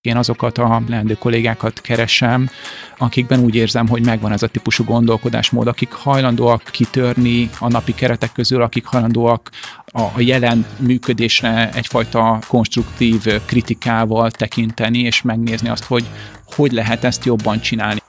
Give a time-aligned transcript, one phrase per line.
[0.00, 2.50] Én azokat a leendő kollégákat keresem,
[2.98, 8.32] akikben úgy érzem, hogy megvan ez a típusú gondolkodásmód, akik hajlandóak kitörni a napi keretek
[8.32, 9.50] közül, akik hajlandóak
[9.92, 16.06] a jelen működésre egyfajta konstruktív kritikával tekinteni, és megnézni azt, hogy
[16.54, 18.00] hogy lehet ezt jobban csinálni.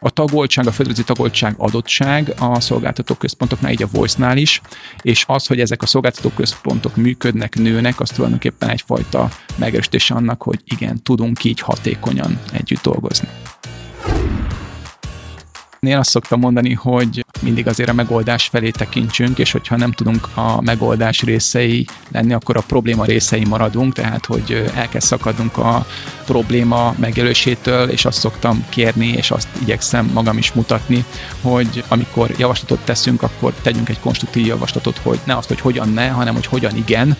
[0.00, 4.60] A tagoltság, a földrajzi tagoltság adottság a szolgáltató központoknál, így a Voice-nál is,
[5.02, 10.60] és az, hogy ezek a szolgáltató központok működnek, nőnek, az tulajdonképpen egyfajta megerősítés annak, hogy
[10.64, 13.28] igen, tudunk így hatékonyan együtt dolgozni.
[15.80, 20.28] Én azt szoktam mondani, hogy mindig azért a megoldás felé tekintsünk, és hogyha nem tudunk
[20.34, 25.86] a megoldás részei lenni, akkor a probléma részei maradunk, tehát hogy el kell szakadnunk a
[26.26, 31.04] probléma megjelölésétől, és azt szoktam kérni, és azt igyekszem magam is mutatni,
[31.40, 36.08] hogy amikor javaslatot teszünk, akkor tegyünk egy konstruktív javaslatot, hogy ne azt, hogy hogyan ne,
[36.08, 37.16] hanem hogy hogyan igen,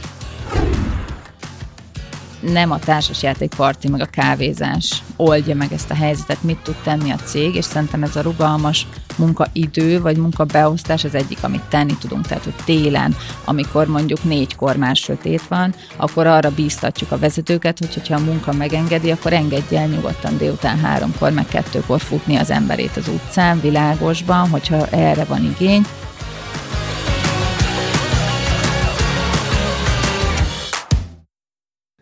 [2.40, 7.10] nem a társasjáték parti, meg a kávézás oldja meg ezt a helyzetet, mit tud tenni
[7.10, 12.26] a cég, és szerintem ez a rugalmas munkaidő, vagy munkabeosztás az egyik, amit tenni tudunk.
[12.26, 17.94] Tehát, hogy télen, amikor mondjuk négykor már sötét van, akkor arra bíztatjuk a vezetőket, hogy
[17.94, 22.96] hogyha a munka megengedi, akkor engedje el nyugodtan délután háromkor, meg kettőkor futni az emberét
[22.96, 25.82] az utcán, világosban, hogyha erre van igény,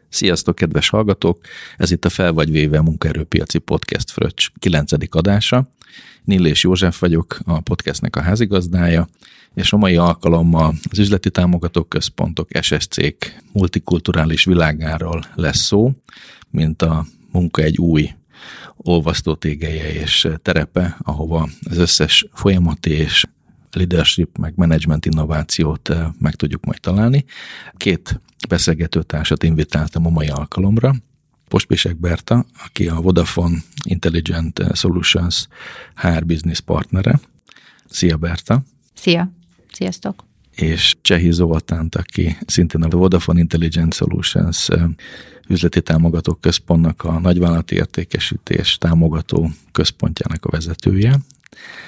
[0.08, 1.40] Sziasztok, kedves hallgatók!
[1.76, 4.92] Ez itt a Fel vagy véve munkaerőpiaci podcast Fröccs 9.
[5.10, 5.68] adása.
[6.24, 9.08] Nillés József vagyok, a podcastnek a házigazdája,
[9.54, 15.92] és a mai alkalommal az üzleti támogatók központok, SSC-k multikulturális világáról lesz szó,
[16.50, 18.10] mint a munka egy új
[18.76, 23.24] olvasztótégeje és terepe, ahova az összes folyamati és
[23.74, 27.24] leadership, meg management innovációt eh, meg tudjuk majd találni.
[27.76, 30.94] Két beszélgetőtársat invitáltam a mai alkalomra.
[31.48, 35.48] Pospések Berta, aki a Vodafone Intelligent Solutions
[35.94, 37.20] HR Business partnere.
[37.90, 38.62] Szia Berta!
[38.94, 39.32] Szia!
[39.72, 40.24] Sziasztok!
[40.54, 44.84] És Csehi Zoltánt, aki szintén a Vodafone Intelligent Solutions eh,
[45.48, 51.18] üzleti támogatók központnak a nagyvállalati értékesítés támogató központjának a vezetője.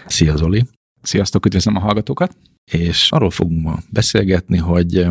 [0.06, 0.66] Szia Zoli!
[1.02, 2.36] Sziasztok, üdvözlöm a hallgatókat!
[2.72, 5.06] És arról fogunk ma beszélgetni, hogy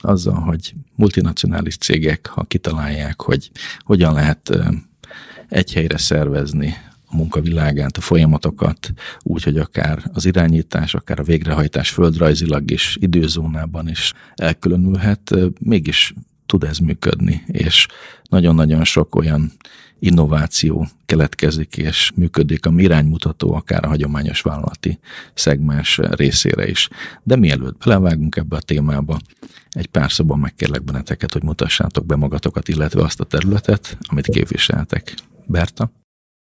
[0.00, 4.66] azzal, hogy multinacionális cégek, ha kitalálják, hogy hogyan lehet eh,
[5.48, 6.74] egy helyre szervezni
[7.10, 8.92] a munkavilágát, a folyamatokat,
[9.22, 16.14] úgy, hogy akár az irányítás, akár a végrehajtás földrajzilag is, időzónában is elkülönülhet, mégis
[16.48, 17.86] tud ez működni, és
[18.28, 19.52] nagyon-nagyon sok olyan
[19.98, 24.98] innováció keletkezik és működik, ami iránymutató akár a hagyományos vállalati
[25.34, 26.88] szegmens részére is.
[27.22, 29.18] De mielőtt belevágunk ebbe a témába,
[29.70, 35.14] egy pár szóban megkérlek benneteket, hogy mutassátok be magatokat, illetve azt a területet, amit képviseltek.
[35.46, 35.90] Berta?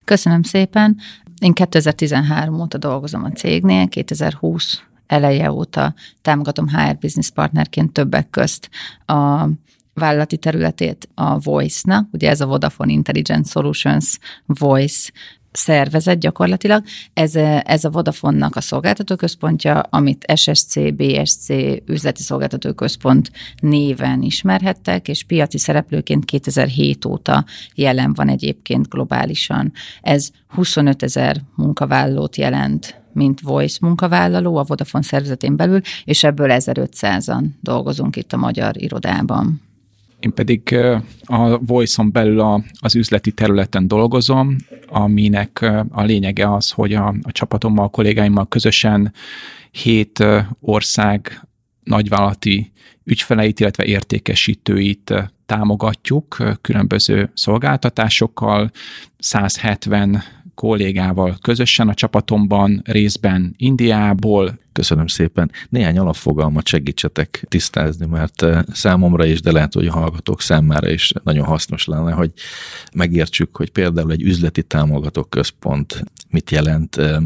[0.04, 0.96] Köszönöm szépen.
[1.40, 8.70] Én 2013 óta dolgozom a cégnél, 2020 eleje óta támogatom HR business partnerként többek közt
[9.06, 9.48] a
[9.94, 15.10] vállalati területét a Voice-nak, ugye ez a Vodafone Intelligent Solutions Voice
[15.52, 16.84] szervezet gyakorlatilag.
[17.14, 21.48] Ez, ez a Vodafone-nak a szolgáltatóközpontja, amit SSC, BSC
[21.86, 23.30] üzleti szolgáltatóközpont
[23.60, 29.72] néven ismerhettek, és piaci szereplőként 2007 óta jelen van egyébként globálisan.
[30.00, 37.44] Ez 25 ezer munkavállalót jelent mint Voice munkavállaló a Vodafone szervezetén belül, és ebből 1500-an
[37.60, 39.60] dolgozunk itt a magyar irodában
[40.24, 40.76] én pedig
[41.24, 44.56] a Voice-on belül a, az üzleti területen dolgozom,
[44.86, 45.60] aminek
[45.90, 49.12] a lényege az, hogy a, a csapatommal, a kollégáimmal közösen
[49.70, 50.24] hét
[50.60, 51.48] ország
[51.84, 52.72] nagyvállalati
[53.04, 55.14] ügyfeleit, illetve értékesítőit
[55.46, 58.70] támogatjuk különböző szolgáltatásokkal,
[59.18, 60.22] 170
[60.54, 64.58] kollégával közösen a csapatomban, részben Indiából.
[64.72, 65.50] Köszönöm szépen.
[65.68, 71.12] Néhány alapfogalmat segítsetek tisztázni, mert eh, számomra is, de lehet, hogy a hallgatók számára is
[71.24, 72.32] nagyon hasznos lenne, hogy
[72.94, 77.16] megértsük, hogy például egy üzleti támogató központ mit jelent, eh,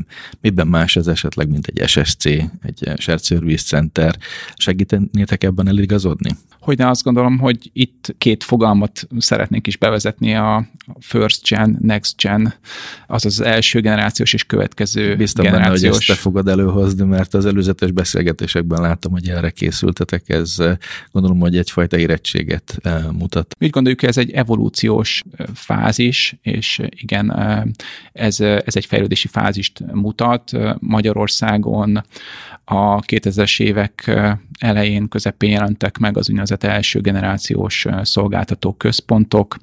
[0.41, 2.25] miben más ez esetleg, mint egy SSC,
[2.63, 4.17] egy Shared Service Center.
[4.55, 6.31] Segítenétek ebben eligazodni?
[6.67, 10.67] hogy azt gondolom, hogy itt két fogalmat szeretnénk is bevezetni, a
[10.99, 12.55] first gen, next gen,
[13.07, 15.81] az az első generációs és következő Biztos generációs.
[15.81, 20.57] benne, hogy ezt te fogod előhozni, mert az előzetes beszélgetésekben láttam, hogy erre készültetek, ez
[21.13, 23.57] gondolom, hogy egyfajta érettséget eh, mutat.
[23.61, 27.31] Úgy gondoljuk, ez egy evolúciós eh, fázis, és eh, igen,
[28.13, 30.51] ez, ez egy fejlődési fázist mutat.
[30.79, 32.03] Magyarországon
[32.69, 34.21] a 2000-es évek
[34.59, 39.57] elején, közepén jelentek meg az úgynevezett első generációs szolgáltató központok.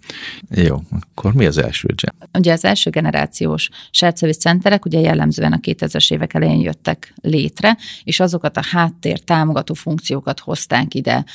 [0.50, 2.30] Jó, akkor mi az első gen?
[2.34, 7.78] Ugye az első generációs shared service centerek ugye jellemzően a 2000-es évek elején jöttek létre,
[8.04, 11.26] és azokat a háttér támogató funkciókat hozták ide,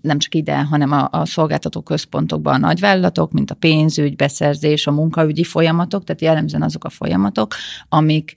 [0.00, 4.90] nem csak ide, hanem a, a szolgáltató központokban a nagyvállalatok, mint a pénzügy, beszerzés, a
[4.92, 7.54] munkaügyi folyamatok, tehát jellemzően azok a folyamatok,
[7.88, 8.36] amik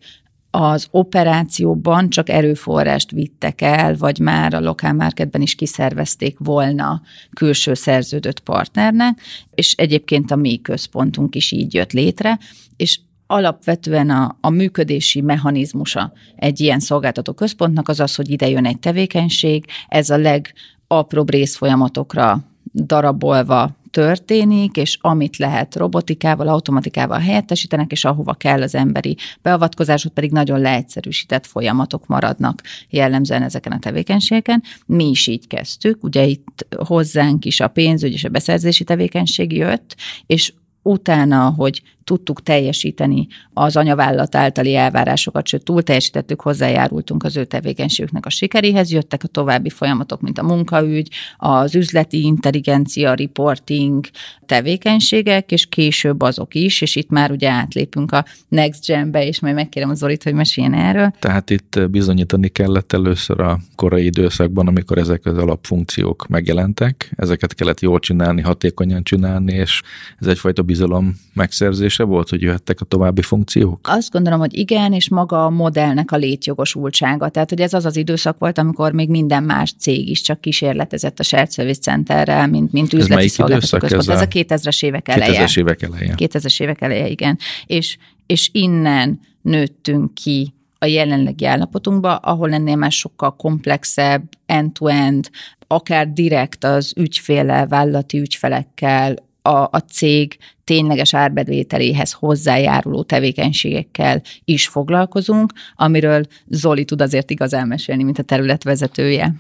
[0.52, 7.02] az operációban csak erőforrást vittek el, vagy már a lokál marketben is kiszervezték volna
[7.34, 9.20] külső szerződött partnernek,
[9.56, 12.40] és egyébként a mi központunk is így jött létre,
[12.78, 18.66] és alapvetően a, a működési mechanizmusa egy ilyen szolgáltató központnak az az, hogy ide jön
[18.66, 22.44] egy tevékenység, ez a legapróbb részfolyamatokra
[22.74, 30.14] darabolva történik, és amit lehet robotikával, automatikával helyettesítenek, és ahova kell az emberi beavatkozás, ott
[30.14, 34.64] pedig nagyon leegyszerűsített folyamatok maradnak jellemzően ezeken a tevékenységeken.
[34.86, 39.96] Mi is így kezdtük, ugye itt hozzánk is a pénzügy és a beszerzési tevékenység jött,
[40.26, 47.46] és utána, hogy tudtuk teljesíteni az anyavállalat általi elvárásokat, sőt túl teljesítettük, hozzájárultunk az ő
[47.46, 54.06] tevékenységüknek a sikeréhez, jöttek a további folyamatok, mint a munkaügy, az üzleti intelligencia, reporting
[54.46, 59.56] tevékenységek, és később azok is, és itt már ugye átlépünk a Next Gen-be, és majd
[59.56, 61.14] megkérem az Zorit, hogy meséljen erről.
[61.20, 67.80] Tehát itt bizonyítani kellett először a korai időszakban, amikor ezek az alapfunkciók megjelentek, ezeket kellett
[67.80, 69.82] jól csinálni, hatékonyan csinálni, és
[70.20, 73.80] ez egyfajta bizalom megszerzés érzése volt, hogy jöhettek a további funkciók?
[73.84, 77.30] Azt gondolom, hogy igen, és maga a modellnek a létjogosultsága.
[77.30, 81.20] Tehát, hogy ez az az időszak volt, amikor még minden más cég is csak kísérletezett
[81.20, 85.46] a Shared Service Centerrel, mint, mint üzleti szolgáltató Ez, ez a 2000-es évek eleje.
[85.46, 86.14] 2000-es évek eleje.
[86.18, 87.38] 2000-es évek eleje, igen.
[87.66, 95.30] És, és innen nőttünk ki a jelenlegi állapotunkba, ahol ennél már sokkal komplexebb, end-to-end,
[95.68, 99.16] akár direkt az ügyféle, vállalati ügyfelekkel,
[99.50, 108.04] a, a cég tényleges árbevételéhez hozzájáruló tevékenységekkel is foglalkozunk, amiről Zoli tud azért igazán mesélni,
[108.04, 109.34] mint a területvezetője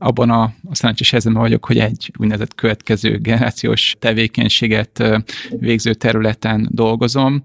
[0.00, 5.04] abban a, a szerencsés helyzetben vagyok, hogy egy úgynevezett következő generációs tevékenységet
[5.50, 7.44] végző területen dolgozom,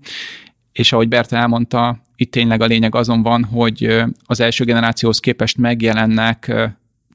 [0.72, 5.58] és ahogy Berta elmondta, itt tényleg a lényeg azon van, hogy az első generációhoz képest
[5.58, 6.54] megjelennek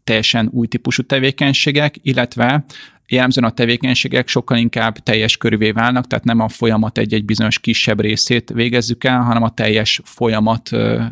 [0.05, 2.64] teljesen új típusú tevékenységek, illetve
[3.08, 8.00] jellemzően a tevékenységek sokkal inkább teljes körülvé válnak, tehát nem a folyamat egy-egy bizonyos kisebb
[8.00, 10.70] részét végezzük el, hanem a teljes folyamat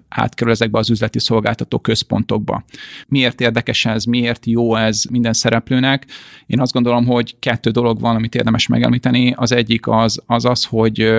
[0.09, 2.65] átkerül ezekbe az üzleti szolgáltató központokba.
[3.09, 6.07] Miért érdekes ez, miért jó ez minden szereplőnek?
[6.47, 9.35] Én azt gondolom, hogy kettő dolog van, amit érdemes megemlíteni.
[9.37, 11.15] Az egyik az az, az hogy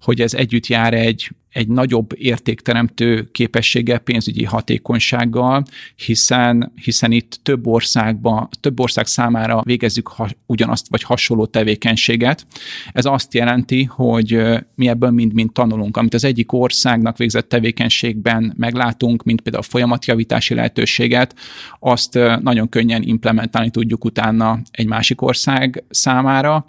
[0.00, 5.64] hogy ez együtt jár egy, egy nagyobb értékteremtő képességgel, pénzügyi hatékonysággal,
[5.96, 12.46] hiszen, hiszen itt több országban, több ország számára végezzük ha, ugyanazt vagy hasonló tevékenységet.
[12.92, 14.42] Ez azt jelenti, hogy
[14.74, 15.96] mi ebből mind-mind tanulunk.
[15.96, 21.34] Amit az egyik országnak végzett tevékenységben meglátunk, mint például a folyamatjavítási lehetőséget,
[21.78, 26.66] azt nagyon könnyen implementálni tudjuk utána egy másik ország számára,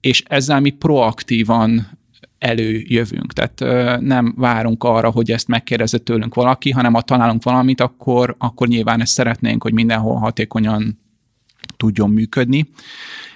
[0.00, 1.86] és ezzel mi proaktívan
[2.44, 3.32] előjövünk.
[3.32, 3.60] Tehát
[4.00, 9.00] nem várunk arra, hogy ezt megkérdezze tőlünk valaki, hanem ha találunk valamit, akkor, akkor nyilván
[9.00, 10.98] ezt szeretnénk, hogy mindenhol hatékonyan
[11.76, 12.68] tudjon működni.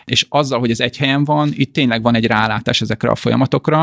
[0.05, 3.83] És azzal, hogy ez egy helyen van, itt tényleg van egy rálátás ezekre a folyamatokra.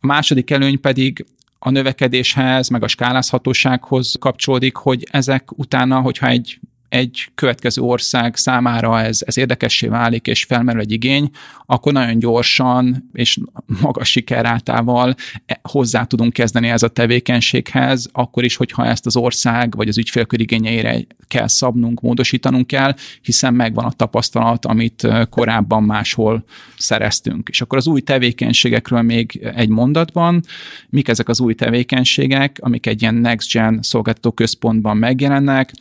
[0.00, 1.26] A második előny pedig
[1.58, 6.60] a növekedéshez, meg a skálázhatósághoz kapcsolódik, hogy ezek utána, hogyha egy
[6.94, 11.30] egy következő ország számára ez, ez érdekessé válik, és felmerül egy igény,
[11.66, 13.38] akkor nagyon gyorsan és
[13.80, 15.14] magas sikerátával
[15.46, 19.98] e, hozzá tudunk kezdeni ez a tevékenységhez, akkor is, hogyha ezt az ország vagy az
[19.98, 26.44] ügyfélkör igényeire kell szabnunk, módosítanunk kell, hiszen megvan a tapasztalat, amit korábban máshol
[26.76, 27.48] szereztünk.
[27.48, 30.42] És akkor az új tevékenységekről még egy mondatban,
[30.88, 35.72] mik ezek az új tevékenységek, amik egy ilyen next gen szolgáltató központban megjelennek,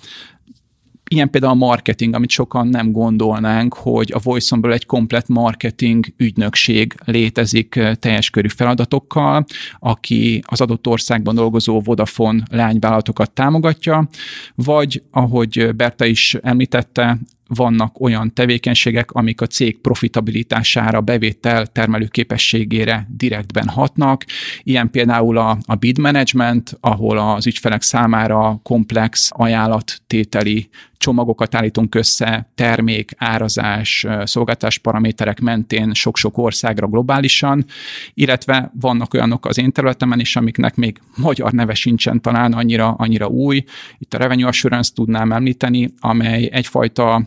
[1.09, 6.95] Ilyen például a marketing, amit sokan nem gondolnánk, hogy a voice egy komplet marketing ügynökség
[7.05, 9.45] létezik teljes körű feladatokkal,
[9.79, 14.07] aki az adott országban dolgozó Vodafone lányvállalatokat támogatja,
[14.55, 17.17] vagy ahogy Berta is említette,
[17.47, 24.25] vannak olyan tevékenységek, amik a cég profitabilitására, bevétel termelő képességére direktben hatnak.
[24.63, 30.69] Ilyen például a, a bid management, ahol az ügyfelek számára komplex ajánlattételi
[31.03, 37.65] csomagokat állítunk össze, termék, árazás, szolgáltás paraméterek mentén sok-sok országra globálisan,
[38.13, 43.27] illetve vannak olyanok az én területemen is, amiknek még magyar neve sincsen talán annyira, annyira
[43.27, 43.63] új.
[43.97, 47.25] Itt a Revenue Assurance tudnám említeni, amely egyfajta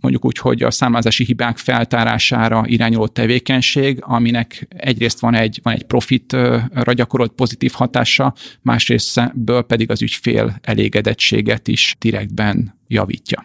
[0.00, 5.84] mondjuk úgy, hogy a számlázási hibák feltárására irányuló tevékenység, aminek egyrészt van egy, van egy
[5.84, 13.44] profitra gyakorolt pozitív hatása, másrésztből pedig az ügyfél elégedettséget is direktben javítja.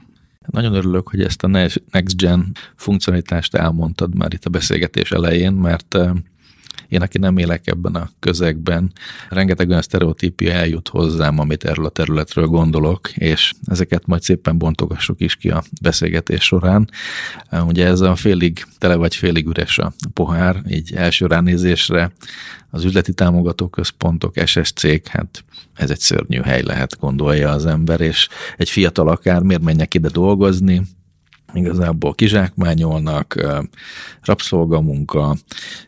[0.52, 5.98] Nagyon örülök, hogy ezt a Next Gen funkcionalitást elmondtad már itt a beszélgetés elején, mert
[6.90, 8.92] én, aki nem élek ebben a közegben,
[9.30, 15.22] rengeteg olyan sztereotípia eljut hozzám, amit erről a területről gondolok, és ezeket majd szépen bontogassuk
[15.22, 16.90] is ki a beszélgetés során.
[17.52, 22.12] Ugye ez a félig tele vagy félig üres a pohár, így első ránézésre
[22.70, 25.44] az üzleti támogató központok, SSC-k, hát
[25.76, 28.28] ez egy szörnyű hely lehet, gondolja az ember, és
[28.58, 30.82] egy fiatal akár miért menjek ide dolgozni,
[31.54, 33.48] igazából kizsákmányolnak,
[34.22, 35.36] rabszolgamunka,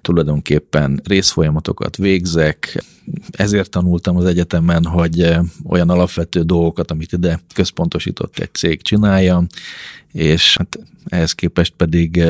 [0.01, 2.83] tulajdonképpen részfolyamatokat végzek,
[3.31, 9.45] ezért tanultam az egyetemen, hogy olyan alapvető dolgokat, amit ide központosított egy cég csinálja,
[10.11, 12.23] és hát ehhez képest pedig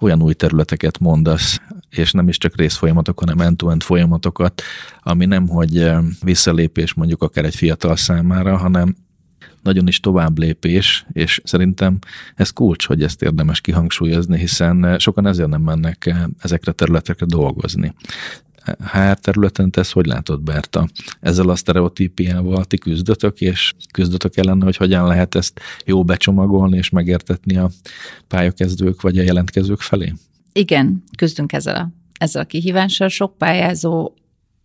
[0.00, 4.62] olyan új területeket mondasz, és nem is csak részfolyamatok, hanem end-to-end folyamatokat,
[5.02, 5.90] ami nem, hogy
[6.22, 8.96] visszalépés mondjuk akár egy fiatal számára, hanem
[9.66, 11.98] nagyon is tovább lépés, és szerintem
[12.34, 17.94] ez kulcs, hogy ezt érdemes kihangsúlyozni, hiszen sokan ezért nem mennek ezekre a területekre dolgozni.
[18.92, 20.88] HR területen te ezt hogy látod, Berta?
[21.20, 26.90] Ezzel a sztereotípiával ti küzdötök, és küzdötök ellen, hogy hogyan lehet ezt jó becsomagolni és
[26.90, 27.70] megértetni a
[28.28, 30.12] pályakezdők vagy a jelentkezők felé?
[30.52, 33.08] Igen, küzdünk ezzel a, ezzel a kihívással.
[33.08, 34.14] Sok pályázó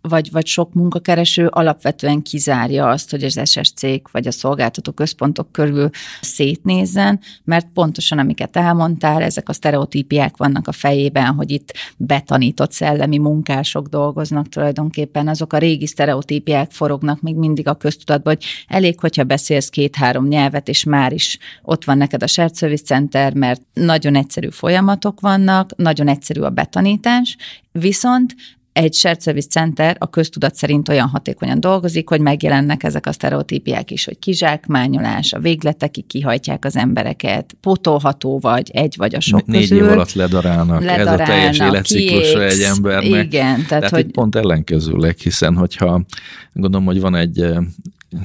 [0.02, 3.82] vagy, vagy sok munkakereső alapvetően kizárja azt, hogy az SSC
[4.12, 5.90] vagy a szolgáltató központok körül
[6.22, 13.18] szétnézzen, mert pontosan amiket elmondtál, ezek a sztereotípiák vannak a fejében, hogy itt betanított szellemi
[13.18, 19.24] munkások dolgoznak tulajdonképpen, azok a régi sztereotípiák forognak még mindig a köztudatban, hogy elég, hogyha
[19.24, 24.16] beszélsz két-három nyelvet, és már is ott van neked a Shared Service Center, mert nagyon
[24.16, 27.38] egyszerű folyamatok vannak, nagyon egyszerű a betanítás,
[27.72, 28.36] viszont
[28.74, 33.92] egy shared service center a köztudat szerint olyan hatékonyan dolgozik, hogy megjelennek ezek a sztereotípiák
[33.92, 39.60] is, hogy kizsákmányolás, a végletekig kihajtják az embereket, potolható vagy, egy vagy a sok Négy
[39.60, 39.78] közül.
[39.78, 43.26] év alatt ledarálnak, ledarálnak ez a teljes életciklusa egy embernek.
[43.26, 44.12] Igen, tehát, tehát hogy...
[44.12, 46.02] pont ellenkezőleg, hiszen hogyha
[46.54, 47.46] gondolom, hogy van egy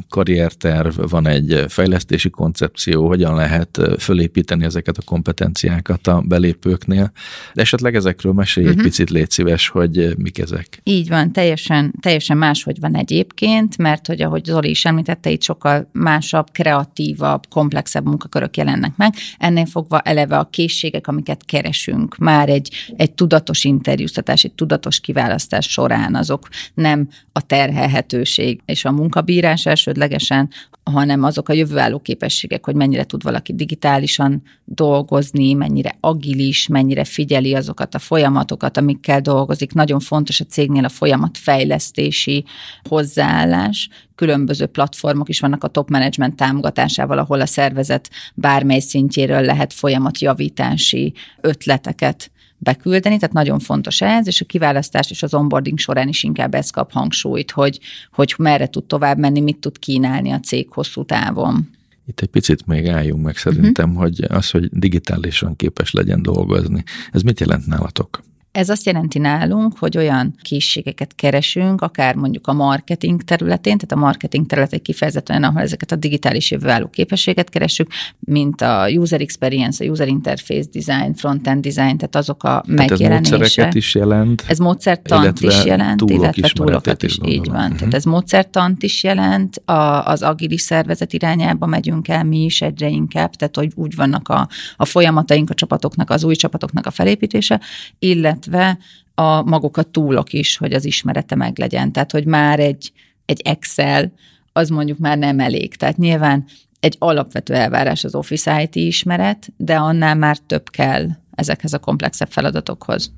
[0.08, 7.12] karrierterv, van egy fejlesztési koncepció, hogyan lehet fölépíteni ezeket a kompetenciákat a belépőknél.
[7.54, 8.80] De esetleg ezekről mesélj uh-huh.
[8.80, 8.96] egy mhm.
[8.96, 10.80] picit, légy szíves, hogy mik ezek.
[10.82, 15.88] Így van, teljesen, teljesen máshogy van egyébként, mert hogy ahogy Zoli is említette, itt sokkal
[15.92, 19.14] másabb, kreatívabb, komplexebb munkakörök jelennek meg.
[19.38, 25.70] Ennél fogva eleve a készségek, amiket keresünk, már egy, egy tudatos interjúztatás, egy tudatos kiválasztás
[25.70, 30.48] során azok nem a terhelhetőség és a munkabírás elsődlegesen,
[30.82, 37.54] hanem azok a jövőálló képességek, hogy mennyire tud valaki digitálisan dolgozni, mennyire agilis, mennyire figyeli
[37.54, 39.72] azokat a folyamatokat, amikkel dolgozik.
[39.72, 42.44] Nagyon fontos a cégnél a folyamatfejlesztési
[42.88, 43.88] hozzáállás.
[44.14, 51.14] Különböző platformok is vannak a top management támogatásával, ahol a szervezet bármely szintjéről lehet folyamatjavítási
[51.40, 56.54] ötleteket beküldeni, tehát nagyon fontos ez, és a kiválasztás és az onboarding során is inkább
[56.54, 57.80] ez kap hangsúlyt, hogy,
[58.12, 61.68] hogy merre tud tovább menni, mit tud kínálni a cég hosszú távon.
[62.06, 64.02] Itt egy picit még álljunk meg szerintem, uh-huh.
[64.02, 66.82] hogy az, hogy digitálisan képes legyen dolgozni.
[67.12, 68.22] Ez mit jelent nálatok?
[68.56, 74.06] Ez azt jelenti nálunk, hogy olyan készségeket keresünk, akár mondjuk a marketing területén, tehát a
[74.06, 79.84] marketing terület egy kifejezetten ahol ezeket a digitális jövőálló képességet keresünk, mint a user experience,
[79.84, 83.66] a user interface design, front-end design, tehát azok a tehát megjelenések.
[83.66, 84.44] Ez is jelent.
[84.46, 87.62] Ez módszertant is jelent, illetve túlokat is, is így van.
[87.62, 87.78] Uh-huh.
[87.78, 92.88] Tehát ez módszertant is jelent, a, az agilis szervezet irányába megyünk el mi is egyre
[92.88, 97.60] inkább, tehát hogy úgy vannak a, a folyamataink a csapatoknak, az új csapatoknak a felépítése,
[97.98, 98.78] illetve illetve
[99.14, 101.92] a maguk a túlok is, hogy az ismerete meg legyen.
[101.92, 102.92] Tehát, hogy már egy,
[103.24, 104.12] egy Excel,
[104.52, 105.74] az mondjuk már nem elég.
[105.74, 106.44] Tehát nyilván
[106.80, 112.28] egy alapvető elvárás az Office IT ismeret, de annál már több kell ezekhez a komplexebb
[112.28, 113.12] feladatokhoz.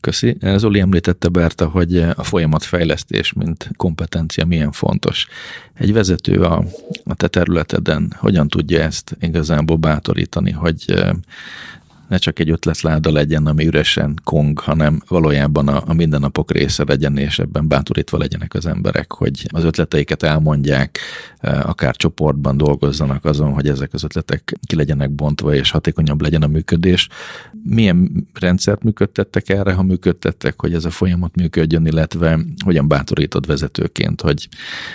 [0.00, 0.36] Köszi.
[0.56, 5.26] Zoli említette Berta, hogy a folyamatfejlesztés, mint kompetencia milyen fontos.
[5.74, 6.64] Egy vezető a,
[7.04, 11.04] a te területeden hogyan tudja ezt igazából bátorítani, hogy
[12.08, 17.16] ne csak egy ötletláda legyen, ami üresen kong, hanem valójában a, a mindennapok része legyen,
[17.16, 20.98] és ebben bátorítva legyenek az emberek, hogy az ötleteiket elmondják,
[21.40, 26.46] akár csoportban dolgozzanak azon, hogy ezek az ötletek ki legyenek bontva, és hatékonyabb legyen a
[26.46, 27.08] működés.
[27.62, 34.20] Milyen rendszert működtettek erre, ha működtettek, hogy ez a folyamat működjön, illetve hogyan bátorítod vezetőként,
[34.20, 34.48] hogy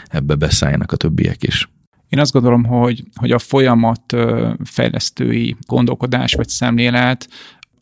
[0.08, 1.70] ebbe beszálljanak a többiek is?
[2.10, 4.16] Én azt gondolom, hogy, hogy a folyamat
[4.64, 7.30] fejlesztői gondolkodás vagy szemlélet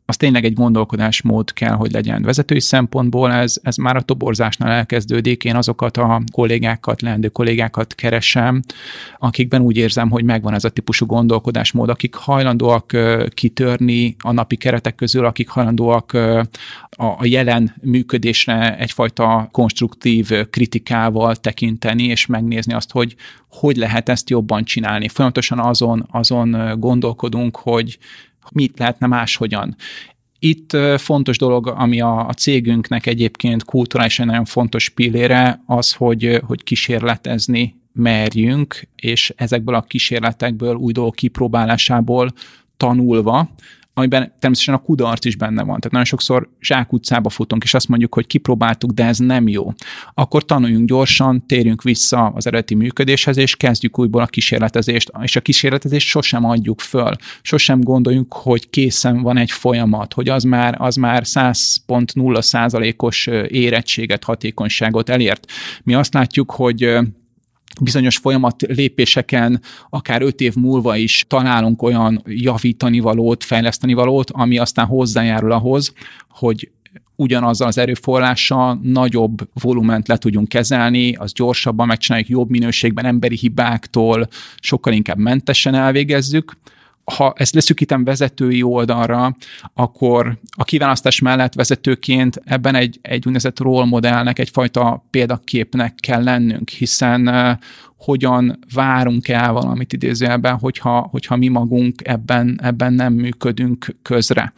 [0.10, 2.22] az tényleg egy gondolkodásmód kell, hogy legyen.
[2.22, 5.44] Vezetői szempontból ez, ez már a toborzásnál elkezdődik.
[5.44, 8.62] Én azokat a kollégákat, leendő kollégákat keresem,
[9.18, 12.98] akikben úgy érzem, hogy megvan ez a típusú gondolkodásmód, akik hajlandóak
[13.34, 16.14] kitörni a napi keretek közül, akik hajlandóak
[16.90, 23.16] a jelen működésre egyfajta konstruktív kritikával tekinteni, és megnézni azt, hogy
[23.50, 25.08] hogy lehet ezt jobban csinálni.
[25.08, 27.98] Folyamatosan azon, azon gondolkodunk, hogy
[28.54, 29.76] mit lehetne máshogyan.
[30.40, 36.64] Itt fontos dolog, ami a, a cégünknek egyébként kulturálisan nagyon fontos pillére, az, hogy, hogy
[36.64, 42.32] kísérletezni merjünk, és ezekből a kísérletekből, új dolgok kipróbálásából
[42.78, 43.50] tanulva
[43.98, 45.66] amiben természetesen a kudarc is benne van.
[45.66, 49.74] Tehát nagyon sokszor zsákutcába futunk, és azt mondjuk, hogy kipróbáltuk, de ez nem jó.
[50.14, 55.12] Akkor tanuljunk gyorsan, térjünk vissza az eredeti működéshez, és kezdjük újból a kísérletezést.
[55.22, 57.16] És a kísérletezést sosem adjuk föl.
[57.42, 64.24] Sosem gondoljunk, hogy készen van egy folyamat, hogy az már, az már 100.0 százalékos érettséget,
[64.24, 65.52] hatékonyságot elért.
[65.84, 66.98] Mi azt látjuk, hogy
[67.82, 74.58] bizonyos folyamat lépéseken akár öt év múlva is találunk olyan javítani valót, fejleszteni valót, ami
[74.58, 75.94] aztán hozzájárul ahhoz,
[76.30, 76.72] hogy
[77.16, 84.28] ugyanazzal az erőforrással nagyobb volument le tudjunk kezelni, az gyorsabban megcsináljuk, jobb minőségben, emberi hibáktól,
[84.60, 86.58] sokkal inkább mentesen elvégezzük,
[87.16, 89.36] ha ezt leszűkítem vezetői oldalra,
[89.74, 96.70] akkor a kiválasztás mellett vezetőként ebben egy, egy úgynevezett role modellnek, egyfajta példaképnek kell lennünk,
[96.70, 97.28] hiszen
[98.08, 104.54] hogyan várunk el valamit idézőjelben, hogyha, hogyha mi magunk ebben, ebben nem működünk közre.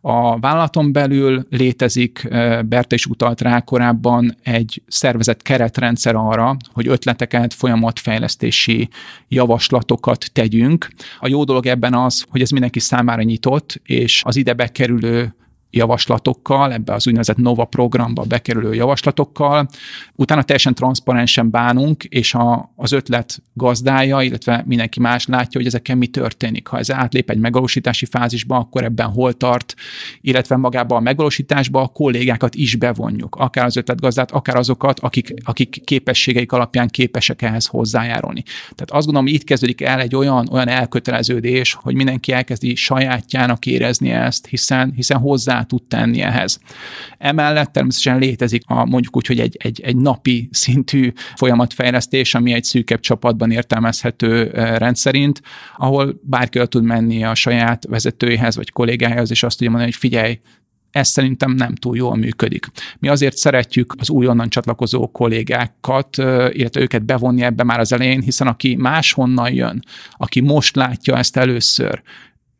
[0.00, 2.28] A vállalaton belül létezik,
[2.68, 8.88] Berta is utalt rá korábban, egy szervezett keretrendszer arra, hogy ötleteket, folyamatfejlesztési
[9.28, 10.88] javaslatokat tegyünk.
[11.20, 15.34] A jó dolog ebben az, hogy ez mindenki számára nyitott, és az ide bekerülő
[15.76, 19.68] javaslatokkal, ebbe az úgynevezett Nova programba bekerülő javaslatokkal.
[20.14, 25.96] Utána teljesen transzparensen bánunk, és a, az ötlet gazdája, illetve mindenki más látja, hogy ezekkel
[25.96, 26.66] mi történik.
[26.66, 29.74] Ha ez átlép egy megvalósítási fázisba, akkor ebben hol tart,
[30.20, 33.36] illetve magába a megvalósításba a kollégákat is bevonjuk.
[33.36, 38.42] Akár az ötletgazdát, akár azokat, akik, akik képességeik alapján képesek ehhez hozzájárulni.
[38.42, 43.66] Tehát azt gondolom, hogy itt kezdődik el egy olyan, olyan elköteleződés, hogy mindenki elkezdi sajátjának
[43.66, 46.60] érezni ezt, hiszen, hiszen hozzá tud tenni ehhez.
[47.18, 52.64] Emellett természetesen létezik a mondjuk úgy, hogy egy, egy, egy napi szintű folyamatfejlesztés, ami egy
[52.64, 55.42] szűkebb csapatban értelmezhető rendszerint,
[55.76, 60.40] ahol bárki tud menni a saját vezetőjéhez vagy kollégájához, és azt tudja mondani, hogy figyelj,
[60.90, 62.66] ez szerintem nem túl jól működik.
[62.98, 66.16] Mi azért szeretjük az újonnan csatlakozó kollégákat,
[66.50, 69.82] illetve őket bevonni ebbe már az elején, hiszen aki máshonnan jön,
[70.16, 72.02] aki most látja ezt először,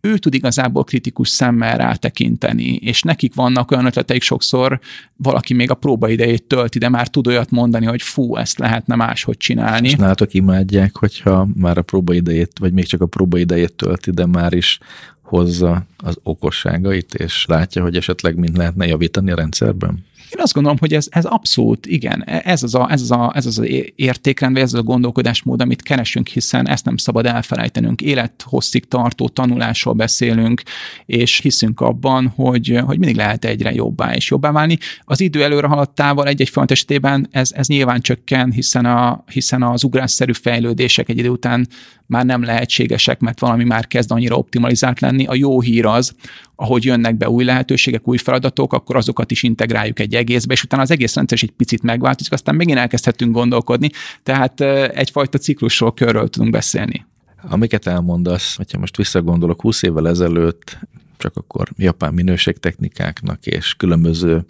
[0.06, 4.80] ő tud igazából kritikus szemmel rátekinteni, és nekik vannak olyan ötleteik sokszor,
[5.16, 9.36] valaki még a próbaidejét tölti, de már tud olyat mondani, hogy fú, ezt lehetne máshogy
[9.36, 9.88] csinálni.
[9.88, 14.52] És nálatok imádják, hogyha már a próbaidejét, vagy még csak a próbaidejét tölti, de már
[14.52, 14.78] is
[15.22, 20.04] hozza az okosságait, és látja, hogy esetleg mind lehetne javítani a rendszerben?
[20.30, 23.46] Én azt gondolom, hogy ez, ez abszolút, igen, ez az, a, ez, az a, ez
[23.46, 28.02] az a értékrend, vagy ez az a gondolkodásmód, amit keresünk, hiszen ezt nem szabad elfelejtenünk.
[28.02, 30.62] Élethosszig tartó tanulásról beszélünk,
[31.06, 34.78] és hiszünk abban, hogy, hogy mindig lehet egyre jobbá és jobbá válni.
[35.00, 39.84] Az idő előre haladtával egy-egy folyamat esetében ez, ez nyilván csökken, hiszen, a, hiszen az
[39.84, 41.66] ugrásszerű fejlődések egy idő után
[42.06, 45.26] már nem lehetségesek, mert valami már kezd annyira optimalizált lenni.
[45.26, 46.14] A jó hír az,
[46.56, 50.82] ahogy jönnek be új lehetőségek, új feladatok, akkor azokat is integráljuk egy egészbe, és utána
[50.82, 53.90] az egész rendszer is egy picit megváltozik, aztán megint elkezdhetünk gondolkodni,
[54.22, 57.06] tehát egyfajta ciklusról, körről tudunk beszélni.
[57.42, 60.78] Amiket elmondasz, hogyha most visszagondolok 20 évvel ezelőtt,
[61.18, 64.44] csak akkor japán minőségtechnikáknak és különböző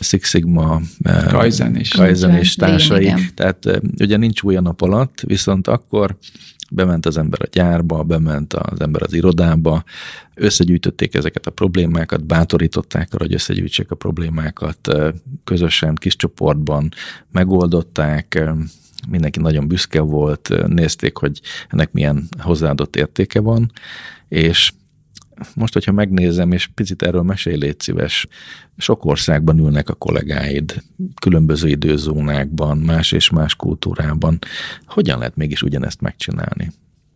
[0.00, 0.80] Six Sigma
[1.28, 3.12] Kaizen és, Kaizen és társai.
[3.34, 6.16] Tehát ugye nincs új a nap alatt, viszont akkor
[6.74, 9.84] bement az ember a gyárba, bement az ember az irodába,
[10.34, 14.88] összegyűjtötték ezeket a problémákat, bátorították arra, hogy összegyűjtsék a problémákat,
[15.44, 16.92] közösen, kis csoportban
[17.30, 18.44] megoldották,
[19.08, 23.72] mindenki nagyon büszke volt, nézték, hogy ennek milyen hozzáadott értéke van,
[24.28, 24.72] és
[25.54, 28.26] most, hogyha megnézem, és picit erről mesélj, légy szíves,
[28.76, 30.82] sok országban ülnek a kollégáid,
[31.20, 34.38] különböző időzónákban, más és más kultúrában.
[34.86, 36.70] Hogyan lehet mégis ugyanezt megcsinálni?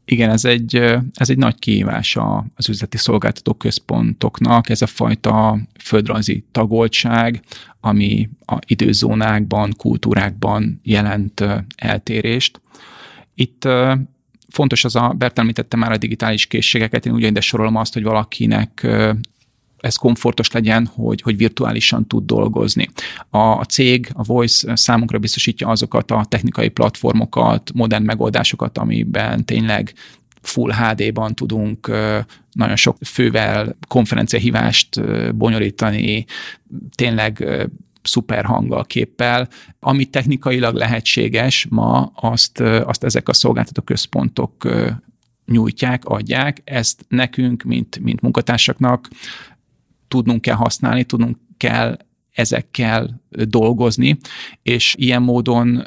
[0.08, 0.76] Igen, ez egy,
[1.14, 2.16] ez egy nagy kihívás
[2.54, 7.42] az üzleti szolgáltató központoknak, ez a fajta földrajzi tagoltság,
[7.80, 11.44] ami a időzónákban, kultúrákban jelent
[11.76, 12.60] eltérést.
[13.34, 13.68] Itt
[14.48, 18.86] fontos az a, Bert említette már a digitális készségeket, én ugyanide sorolom azt, hogy valakinek
[19.80, 22.88] ez komfortos legyen, hogy, hogy virtuálisan tud dolgozni.
[23.30, 29.94] A, a cég, a Voice számunkra biztosítja azokat a technikai platformokat, modern megoldásokat, amiben tényleg
[30.42, 31.86] full HD-ban tudunk
[32.52, 35.00] nagyon sok fővel konferenciahívást
[35.34, 36.24] bonyolítani,
[36.94, 37.46] tényleg
[38.06, 39.48] szuper hanggal, képpel,
[39.80, 44.68] ami technikailag lehetséges ma, azt, azt ezek a szolgáltató központok
[45.46, 49.08] nyújtják, adják, ezt nekünk, mint, mint munkatársaknak
[50.08, 51.96] tudnunk kell használni, tudnunk kell
[52.32, 54.18] ezekkel dolgozni,
[54.62, 55.84] és ilyen módon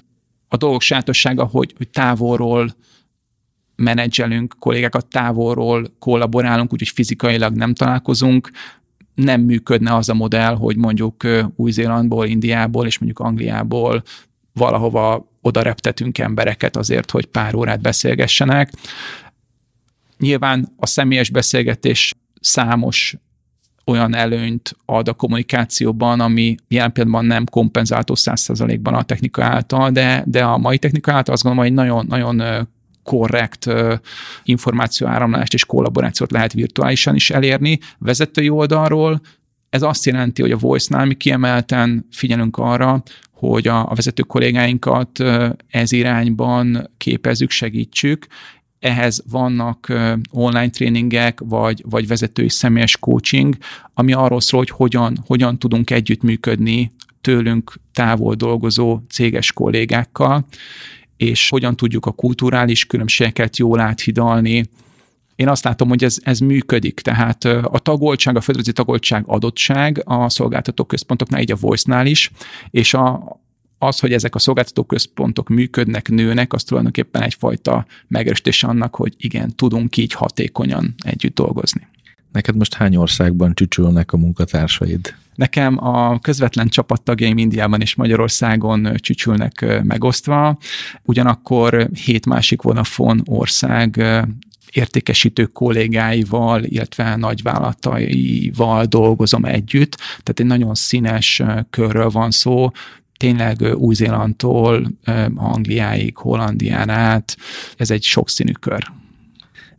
[0.47, 2.75] a dolgok sajátossága, hogy, hogy távolról
[3.75, 8.51] menedzselünk, kollégákat távolról kollaborálunk, úgyhogy fizikailag nem találkozunk,
[9.23, 11.23] nem működne az a modell, hogy mondjuk
[11.55, 14.03] Új-Zélandból, Indiából és mondjuk Angliából
[14.53, 18.71] valahova oda reptetünk embereket azért, hogy pár órát beszélgessenek.
[20.17, 23.15] Nyilván a személyes beszélgetés számos
[23.85, 30.23] olyan előnyt ad a kommunikációban, ami jelen pillanatban nem kompenzáltó 100%-ban a technika által, de,
[30.25, 32.67] de a mai technika által azt gondolom, hogy nagyon, nagyon
[33.09, 33.69] korrekt
[34.43, 37.79] információáramlást és kollaborációt lehet virtuálisan is elérni.
[37.97, 39.21] Vezetői oldalról
[39.69, 45.23] ez azt jelenti, hogy a Voice-nál mi kiemelten figyelünk arra, hogy a, a vezető kollégáinkat
[45.67, 48.27] ez irányban képezzük, segítsük,
[48.79, 49.93] ehhez vannak
[50.31, 53.57] online tréningek, vagy, vagy vezetői személyes coaching,
[53.93, 56.91] ami arról szól, hogy hogyan, hogyan tudunk együttműködni
[57.21, 60.45] tőlünk távol dolgozó céges kollégákkal,
[61.19, 64.69] és hogyan tudjuk a kulturális különbségeket jól áthidalni.
[65.35, 70.29] Én azt látom, hogy ez, ez működik, tehát a tagoltság, a földrajzi tagoltság adottság a
[70.29, 72.31] szolgáltató központoknál, így a Voice-nál is,
[72.69, 73.37] és a,
[73.77, 79.55] az, hogy ezek a szolgáltató központok működnek, nőnek, az tulajdonképpen egyfajta megerősítés annak, hogy igen,
[79.55, 81.87] tudunk így hatékonyan együtt dolgozni.
[82.31, 85.15] Neked most hány országban csücsülnek a munkatársaid?
[85.35, 90.57] Nekem a közvetlen csapattagjaim Indiában és Magyarországon csücsülnek megosztva,
[91.03, 94.03] ugyanakkor hét másik Vodafone ország
[94.71, 102.71] értékesítő kollégáival, illetve nagyvállalataival dolgozom együtt, tehát egy nagyon színes körről van szó,
[103.17, 104.91] tényleg Új-Zélandtól
[105.35, 107.37] Angliáig, Hollandián át,
[107.77, 108.91] ez egy sokszínű kör.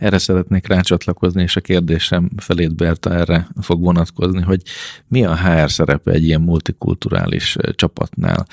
[0.01, 4.63] Erre szeretnék rácsatlakozni, és a kérdésem felét Berta erre fog vonatkozni, hogy
[5.09, 8.47] mi a HR szerepe egy ilyen multikulturális csapatnál?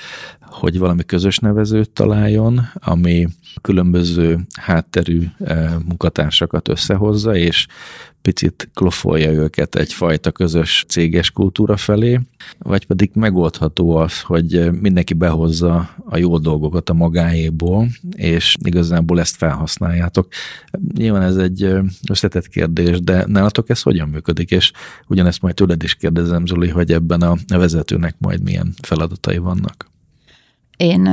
[0.50, 3.28] Hogy valami közös nevezőt találjon, ami
[3.60, 5.22] különböző hátterű
[5.86, 7.66] munkatársakat összehozza, és
[8.22, 12.20] picit klofolja őket egyfajta közös céges kultúra felé,
[12.58, 19.36] vagy pedig megoldható az, hogy mindenki behozza a jó dolgokat a magáéból, és igazából ezt
[19.36, 20.28] felhasználjátok.
[20.94, 21.74] Nyilván ez egy
[22.08, 24.72] összetett kérdés, de nálatok ez hogyan működik, és
[25.06, 29.96] ugyanezt majd tőled is kérdezem, Zoli, hogy ebben a vezetőnek majd milyen feladatai vannak.
[30.78, 31.08] Én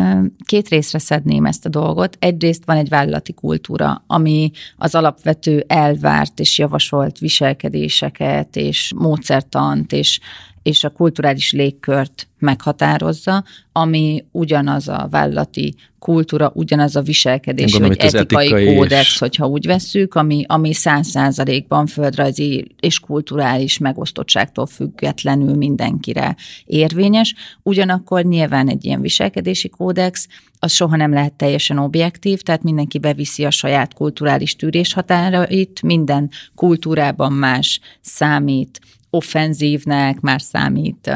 [0.46, 2.18] két részre szedném ezt a dolgot.
[2.20, 10.20] Egyrészt van egy vállalati kultúra, ami az alapvető elvárt és javasolt viselkedéseket és módszertant és
[10.66, 18.14] és a kulturális légkört meghatározza, ami ugyanaz a vállalati kultúra, ugyanaz a viselkedés, Gondolom, vagy
[18.14, 19.18] etikai, etikai kódex, és...
[19.18, 27.36] hogyha úgy vesszük, ami, ami száz százalékban földrajzi és kulturális megosztottságtól függetlenül mindenkire érvényes.
[27.64, 30.28] Ugyanakkor nyilván egy ilyen viselkedési kódex,
[30.60, 36.30] az soha nem lehet teljesen objektív, tehát mindenki beviszi a saját kulturális tűrés határait, minden
[36.56, 38.80] kultúrában más számít,
[39.16, 41.12] offenzívnek, már számít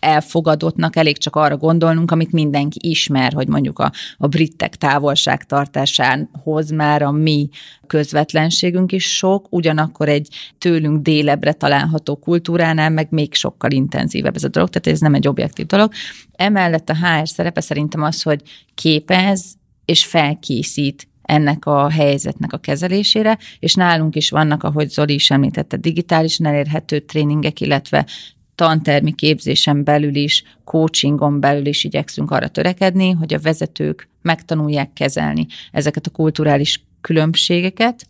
[0.00, 7.02] elfogadottnak, elég csak arra gondolnunk, amit mindenki ismer, hogy mondjuk a, a britek távolságtartásához már
[7.02, 7.48] a mi
[7.86, 14.48] közvetlenségünk is sok, ugyanakkor egy tőlünk délebre található kultúránál meg még sokkal intenzívebb ez a
[14.48, 15.92] dolog, tehát ez nem egy objektív dolog.
[16.32, 18.42] Emellett a HR szerepe szerintem az, hogy
[18.74, 19.44] képez
[19.84, 25.76] és felkészít ennek a helyzetnek a kezelésére, és nálunk is vannak, ahogy Zoli is említette,
[25.76, 28.06] digitálisan elérhető tréningek, illetve
[28.54, 35.46] tantermi képzésen belül is, coachingon belül is igyekszünk arra törekedni, hogy a vezetők megtanulják kezelni
[35.72, 38.06] ezeket a kulturális különbségeket,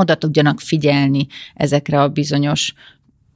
[0.00, 2.74] oda tudjanak figyelni ezekre a bizonyos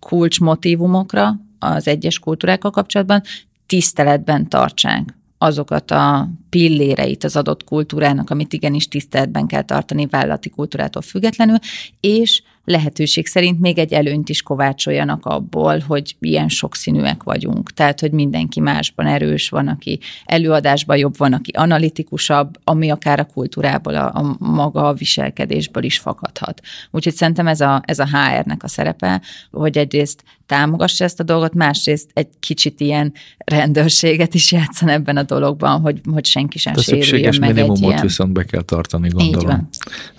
[0.00, 3.22] kulcsmotívumokra az egyes kultúrákkal kapcsolatban,
[3.66, 11.02] tiszteletben tartsák azokat a pilléreit az adott kultúrának, amit igenis tiszteletben kell tartani vállalati kultúrától
[11.02, 11.56] függetlenül,
[12.00, 17.72] és lehetőség szerint még egy előnyt is kovácsoljanak abból, hogy ilyen sokszínűek vagyunk.
[17.72, 23.24] Tehát, hogy mindenki másban erős, van, aki előadásban jobb, van, aki analitikusabb, ami akár a
[23.24, 26.60] kultúrából, a, a maga a viselkedésből is fakadhat.
[26.90, 31.54] Úgyhogy szerintem ez a, ez a HR-nek a szerepe, hogy egyrészt támogassa ezt a dolgot,
[31.54, 37.36] másrészt egy kicsit ilyen rendőrséget is játszan ebben a dologban, hogy, hogy senki sem sérüljön
[37.40, 38.00] meg minimumot egy ilyen...
[38.00, 39.68] viszont be kell tartani, gondolom.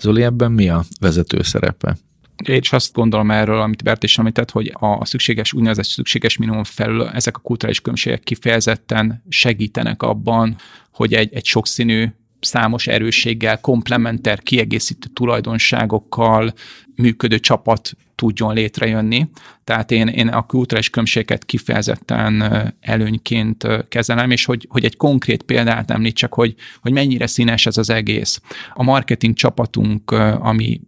[0.00, 1.96] Zoli, ebben mi a vezető szerepe?
[2.44, 6.64] Én is azt gondolom erről, amit Bert is említett, hogy a szükséges, úgynevezett szükséges minimum
[6.64, 10.56] felül ezek a kulturális különbségek kifejezetten segítenek abban,
[10.92, 12.06] hogy egy, egy sokszínű
[12.40, 16.52] számos erősséggel, komplementer, kiegészítő tulajdonságokkal
[16.94, 19.28] működő csapat tudjon létrejönni.
[19.64, 22.42] Tehát én, én a kulturális különbségeket kifejezetten
[22.80, 27.90] előnyként kezelem, és hogy, hogy egy konkrét példát említsek, hogy, hogy mennyire színes ez az
[27.90, 28.40] egész.
[28.74, 30.80] A marketing csapatunk, ami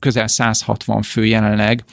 [0.00, 1.84] közel 160 fő jelenleg.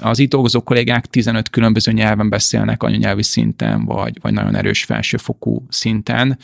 [0.00, 5.66] Az itt dolgozó kollégák 15 különböző nyelven beszélnek anyanyelvi szinten, vagy, vagy nagyon erős felsőfokú
[5.68, 6.38] szinten,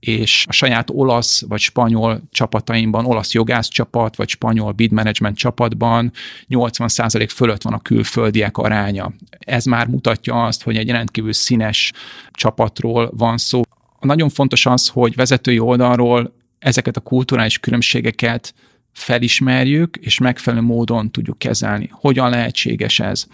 [0.00, 6.12] és a saját olasz vagy spanyol csapataimban, olasz jogász csapat, vagy spanyol bid management csapatban
[6.48, 9.12] 80% fölött van a külföldiek aránya.
[9.38, 11.92] Ez már mutatja azt, hogy egy rendkívül színes
[12.30, 13.62] csapatról van szó.
[14.00, 18.54] Nagyon fontos az, hogy vezetői oldalról ezeket a kulturális különbségeket
[18.94, 21.88] felismerjük, és megfelelő módon tudjuk kezelni.
[21.92, 23.26] Hogyan lehetséges ez?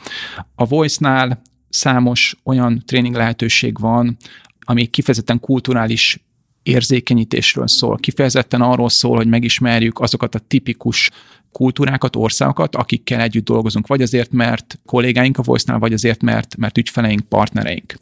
[0.54, 4.16] A Voice-nál számos olyan tréning lehetőség van,
[4.60, 6.24] ami kifejezetten kulturális
[6.62, 7.96] érzékenyítésről szól.
[7.96, 11.10] Kifejezetten arról szól, hogy megismerjük azokat a tipikus
[11.52, 16.78] kultúrákat, országokat, akikkel együtt dolgozunk, vagy azért, mert kollégáink a Voice-nál, vagy azért, mert, mert
[16.78, 17.94] ügyfeleink, partnereink.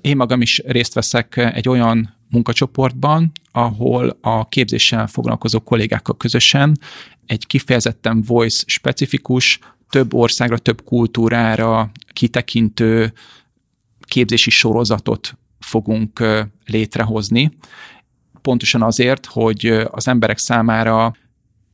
[0.00, 6.78] Én magam is részt veszek egy olyan munkacsoportban, ahol a képzéssel foglalkozó kollégákkal közösen
[7.26, 9.58] egy kifejezetten voice specifikus,
[9.90, 13.12] több országra, több kultúrára kitekintő
[14.00, 16.24] képzési sorozatot fogunk
[16.64, 17.50] létrehozni.
[18.42, 21.14] Pontosan azért, hogy az emberek számára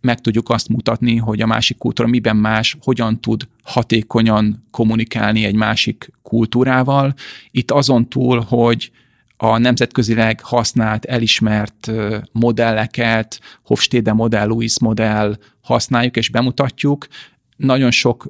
[0.00, 5.54] meg tudjuk azt mutatni, hogy a másik kultúra miben más, hogyan tud hatékonyan kommunikálni egy
[5.54, 7.14] másik kultúrával.
[7.50, 8.90] Itt azon túl, hogy
[9.36, 11.90] a nemzetközileg használt, elismert
[12.32, 17.06] modelleket, Hofstede modell, Louis modell használjuk és bemutatjuk.
[17.56, 18.26] Nagyon sok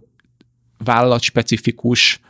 [0.79, 2.21] vállalatspecifikus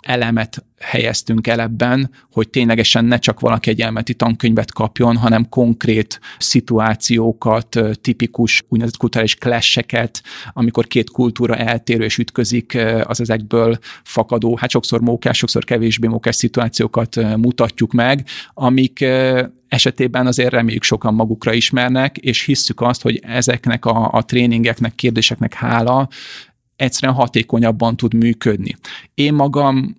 [0.00, 6.20] elemet helyeztünk el ebben, hogy ténylegesen ne csak valaki egy elmeti tankönyvet kapjon, hanem konkrét
[6.38, 14.70] szituációkat, tipikus úgynevezett kulturális clasheket, amikor két kultúra eltérő és ütközik, az ezekből fakadó, hát
[14.70, 19.04] sokszor mókás, sokszor kevésbé mókás szituációkat mutatjuk meg, amik
[19.68, 25.54] esetében azért reméljük sokan magukra ismernek, és hisszük azt, hogy ezeknek a, a tréningeknek, kérdéseknek
[25.54, 26.08] hála
[26.82, 28.76] egyszerűen hatékonyabban tud működni.
[29.14, 29.96] Én magam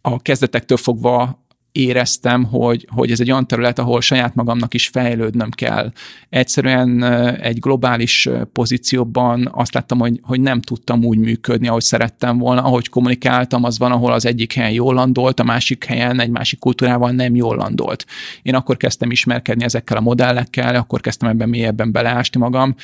[0.00, 5.50] a kezdetektől fogva éreztem, hogy, hogy ez egy olyan terület, ahol saját magamnak is fejlődnöm
[5.50, 5.92] kell.
[6.28, 12.62] Egyszerűen egy globális pozícióban azt láttam, hogy, hogy nem tudtam úgy működni, ahogy szerettem volna.
[12.62, 16.58] Ahogy kommunikáltam, az van, ahol az egyik helyen jól landolt, a másik helyen egy másik
[16.58, 18.06] kultúrával nem jól landolt.
[18.42, 22.74] Én akkor kezdtem ismerkedni ezekkel a modellekkel, akkor kezdtem ebben mélyebben beleásni magam,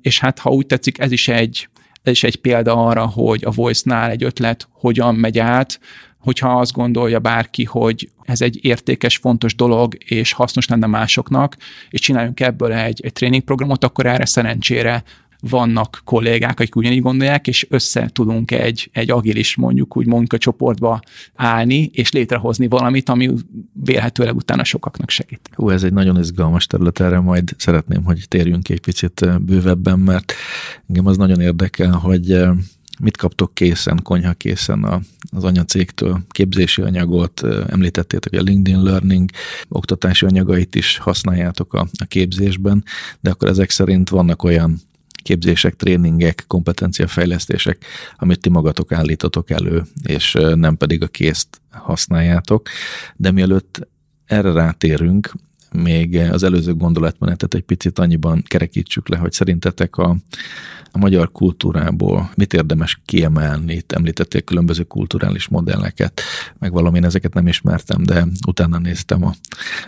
[0.00, 1.68] és hát ha úgy tetszik, ez is egy,
[2.02, 5.80] ez is egy példa arra, hogy a Voice-nál egy ötlet hogyan megy át,
[6.18, 11.56] hogyha azt gondolja bárki, hogy ez egy értékes, fontos dolog, és hasznos lenne másoknak,
[11.90, 15.02] és csináljunk ebből egy, egy tréningprogramot, akkor erre szerencsére
[15.40, 21.00] vannak kollégák, akik ugyanígy gondolják, és össze tudunk egy, egy agilis mondjuk úgy munkacsoportba
[21.34, 23.30] állni, és létrehozni valamit, ami
[23.72, 25.50] vélhetőleg utána sokaknak segít.
[25.52, 30.32] Hú, ez egy nagyon izgalmas terület, erre majd szeretném, hogy térjünk egy picit bővebben, mert
[30.88, 32.42] engem az nagyon érdekel, hogy
[33.00, 39.30] mit kaptok készen, konyha készen az anyacégtől, képzési anyagot, említettétek, a LinkedIn Learning
[39.68, 42.84] oktatási anyagait is használjátok a, a képzésben,
[43.20, 44.80] de akkor ezek szerint vannak olyan
[45.22, 47.84] képzések, tréningek, kompetenciafejlesztések,
[48.16, 52.68] amit ti magatok állítotok elő, és nem pedig a készt használjátok.
[53.16, 53.88] De mielőtt
[54.26, 55.32] erre rátérünk,
[55.72, 60.16] még az előző gondolatmenetet egy picit annyiban kerekítsük le, hogy szerintetek a,
[60.92, 63.74] a magyar kultúrából mit érdemes kiemelni?
[63.74, 66.20] Itt említették különböző kulturális modelleket,
[66.58, 69.34] meg valamint ezeket nem ismertem, de utána néztem a,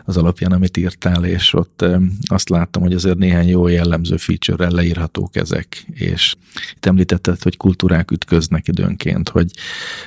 [0.05, 1.85] az alapján, amit írtál, és ott
[2.27, 6.35] azt láttam, hogy azért néhány jó jellemző feature-rel leírhatók ezek, és
[6.75, 9.51] itt említetted, hogy kultúrák ütköznek időnként, hogy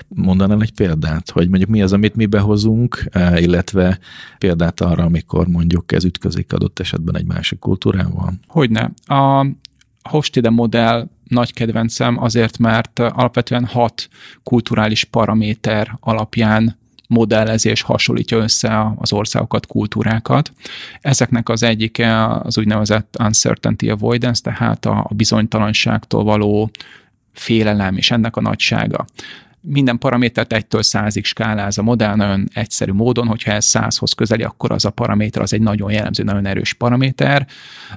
[0.07, 3.03] mondanál egy példát, hogy mondjuk mi az, amit mi behozunk,
[3.35, 3.99] illetve
[4.37, 8.33] példát arra, amikor mondjuk ez ütközik adott esetben egy másik kultúrával?
[8.47, 8.91] Hogyne.
[9.05, 9.47] A
[10.09, 14.07] Hostede modell nagy kedvencem azért, mert alapvetően hat
[14.43, 20.51] kulturális paraméter alapján modellezi és hasonlítja össze az országokat, kultúrákat.
[21.01, 26.71] Ezeknek az egyike az úgynevezett uncertainty avoidance, tehát a bizonytalanságtól való
[27.33, 29.05] félelem és ennek a nagysága
[29.65, 34.71] minden paramétert egytől százig skáláz a modell nagyon egyszerű módon, hogyha ez százhoz közeli, akkor
[34.71, 37.47] az a paraméter az egy nagyon jellemző, nagyon erős paraméter.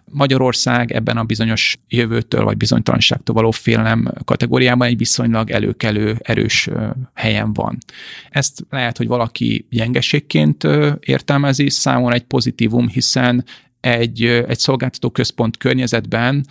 [0.04, 6.68] Magyarország ebben a bizonyos jövőtől vagy bizonytalanságtól való félelem kategóriában egy viszonylag előkelő, erős
[7.14, 7.78] helyen van.
[8.30, 10.66] Ezt lehet, hogy valaki gyengeségként
[11.00, 13.44] értelmezi, számomra egy pozitívum, hiszen
[13.80, 16.46] egy, egy szolgáltató központ környezetben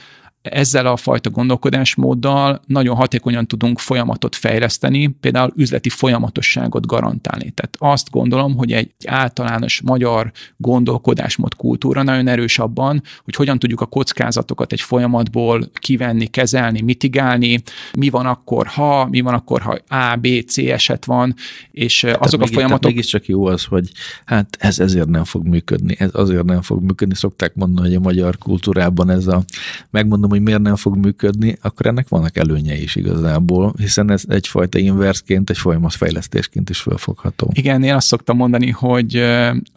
[0.50, 7.52] ezzel a fajta gondolkodásmóddal nagyon hatékonyan tudunk folyamatot fejleszteni, például üzleti folyamatosságot garantálni.
[7.52, 13.82] Tehát azt gondolom, hogy egy általános magyar gondolkodásmód kultúra nagyon erős abban, hogy hogyan tudjuk
[13.82, 17.62] a kockázatokat egy folyamatból kivenni, kezelni, mitigálni,
[17.98, 21.34] mi van akkor, ha, mi van akkor, ha A, B, C eset van,
[21.72, 22.92] és tehát azok mégis, a folyamatok...
[22.92, 23.92] Mégiscsak jó az, hogy
[24.26, 27.16] hát ez ezért nem fog működni, ez azért nem fog működni.
[27.16, 29.44] Szokták mondani, hogy a magyar kultúrában ez a,
[29.90, 34.78] megmondom, hogy miért nem fog működni, akkor ennek vannak előnyei is igazából, hiszen ez egyfajta
[34.80, 37.50] inversként, egy folyamatfejlesztésként is felfogható.
[37.54, 39.24] Igen, én azt szoktam mondani, hogy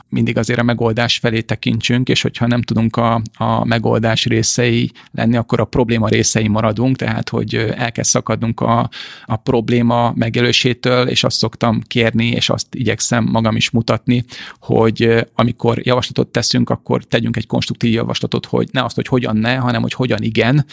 [0.08, 5.36] mindig azért a megoldás felé tekintsünk, és hogyha nem tudunk a, a megoldás részei lenni,
[5.36, 8.90] akkor a probléma részei maradunk, tehát hogy el kell szakadnunk a,
[9.24, 14.24] a probléma megjelölésétől, és azt szoktam kérni, és azt igyekszem magam is mutatni,
[14.60, 19.54] hogy amikor javaslatot teszünk, akkor tegyünk egy konstruktív javaslatot, hogy ne azt, hogy hogyan ne,
[19.54, 20.66] hanem hogy hogyan igen, igen,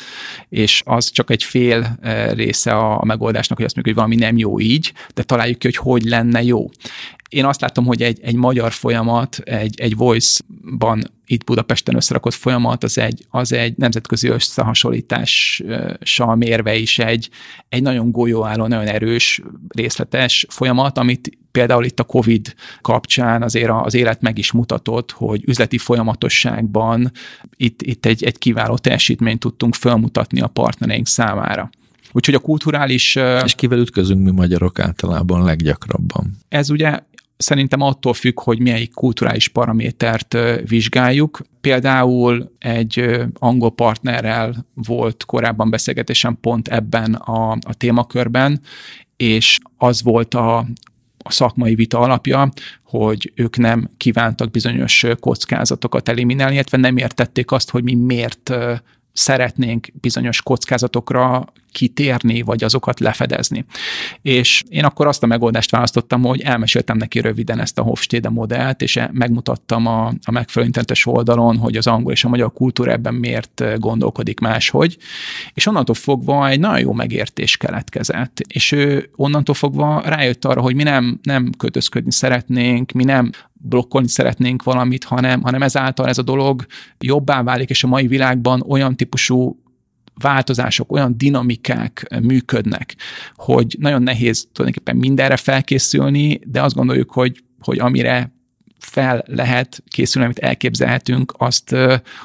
[0.50, 4.38] és az csak egy fél eh, része a megoldásnak, hogy azt mondjuk, hogy valami nem
[4.38, 6.70] jó így, de találjuk ki, hogy hogy lenne jó.
[7.30, 12.84] Én azt látom, hogy egy, egy magyar folyamat, egy, egy voice-ban itt Budapesten összerakott folyamat,
[12.84, 17.30] az egy, az egy nemzetközi összehasonlítással mérve is egy,
[17.70, 23.94] egy nagyon golyóálló, nagyon erős, részletes folyamat, amit például itt a COVID kapcsán azért az
[23.94, 27.12] élet meg is mutatott, hogy üzleti folyamatosságban
[27.56, 31.70] itt, itt egy, egy kiváló teljesítményt tudtunk felmutatni a partnereink számára.
[32.12, 33.16] Úgyhogy a kulturális...
[33.44, 36.38] És kivel ütközünk mi magyarok általában leggyakrabban?
[36.50, 37.00] Ez ugye
[37.38, 41.42] szerintem attól függ, hogy melyik kulturális paramétert vizsgáljuk.
[41.62, 48.62] Például egy angol partnerrel volt korábban beszélgetésem pont ebben a, a témakörben,
[49.16, 50.66] és az volt a,
[51.28, 52.52] a szakmai vita alapja,
[52.84, 58.54] hogy ők nem kívántak bizonyos kockázatokat eliminálni, illetve nem értették azt, hogy mi miért
[59.18, 63.66] szeretnénk bizonyos kockázatokra kitérni, vagy azokat lefedezni.
[64.22, 68.82] És én akkor azt a megoldást választottam, hogy elmeséltem neki röviden ezt a Hofstede modellt,
[68.82, 73.14] és megmutattam a, a megfelelő internetes oldalon, hogy az angol és a magyar kultúra ebben
[73.14, 74.98] miért gondolkodik máshogy,
[75.54, 78.40] és onnantól fogva egy nagyon jó megértés keletkezett.
[78.40, 84.08] És ő onnantól fogva rájött arra, hogy mi nem, nem kötözködni szeretnénk, mi nem blokkolni
[84.08, 86.66] szeretnénk valamit, hanem, hanem ezáltal ez a dolog
[87.00, 89.60] jobbá válik, és a mai világban olyan típusú
[90.14, 92.96] változások, olyan dinamikák működnek,
[93.36, 98.36] hogy nagyon nehéz tulajdonképpen mindenre felkészülni, de azt gondoljuk, hogy, hogy amire
[98.80, 101.76] fel lehet készülni, amit elképzelhetünk, azt,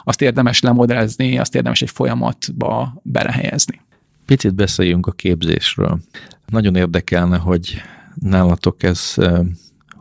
[0.05, 3.81] azt érdemes lemodellezni, azt érdemes egy folyamatba belehelyezni.
[4.27, 6.01] Picit beszéljünk a képzésről.
[6.47, 7.83] Nagyon érdekelne, hogy
[8.15, 9.15] nálatok ez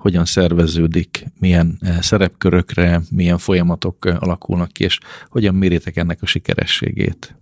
[0.01, 7.35] hogyan szerveződik, milyen szerepkörökre, milyen folyamatok alakulnak ki, és hogyan méritek ennek a sikerességét?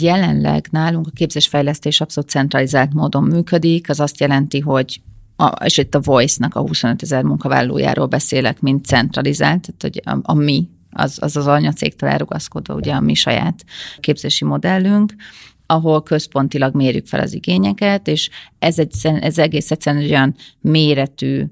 [0.00, 5.00] Jelenleg nálunk a képzésfejlesztés abszolút centralizált módon működik, az azt jelenti, hogy
[5.36, 10.32] a, és itt a Voice-nak a 25 ezer munkavállalójáról beszélek, mint centralizált, tehát hogy a,
[10.32, 13.64] a mi, az, az az anyacégtől elrugaszkodva ugye a mi saját
[14.00, 15.14] képzési modellünk,
[15.66, 21.44] ahol központilag mérjük fel az igényeket, és ez, egy, ez egész egyszerűen egy olyan méretű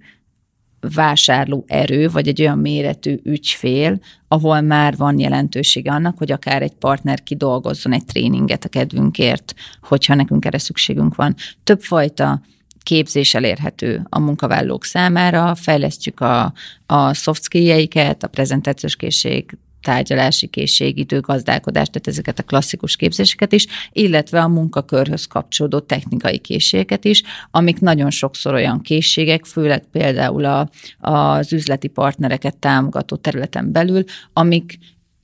[0.94, 6.74] vásárló erő, vagy egy olyan méretű ügyfél, ahol már van jelentősége annak, hogy akár egy
[6.74, 11.34] partner kidolgozzon egy tréninget a kedvünkért, hogyha nekünk erre szükségünk van.
[11.64, 12.40] Többfajta
[12.82, 16.52] képzés elérhető a munkavállalók számára, fejlesztjük a,
[16.86, 23.66] a soft skill-jeiket, a prezentációs készség, tárgyalási készség, időgazdálkodás, tehát ezeket a klasszikus képzéseket is,
[23.92, 30.70] illetve a munkakörhöz kapcsolódó technikai készségeket is, amik nagyon sokszor olyan készségek, főleg például a,
[30.98, 34.78] az üzleti partnereket támogató területen belül, amik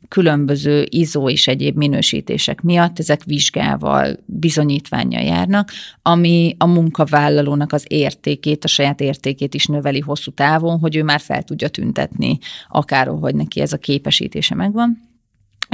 [0.08, 5.70] különböző izó és egyéb minősítések miatt ezek vizsgával, bizonyítványjal járnak,
[6.02, 11.20] ami a munkavállalónak az értékét, a saját értékét is növeli hosszú távon, hogy ő már
[11.20, 12.38] fel tudja tüntetni
[12.68, 15.14] akár, hogy neki ez a képesítése megvan.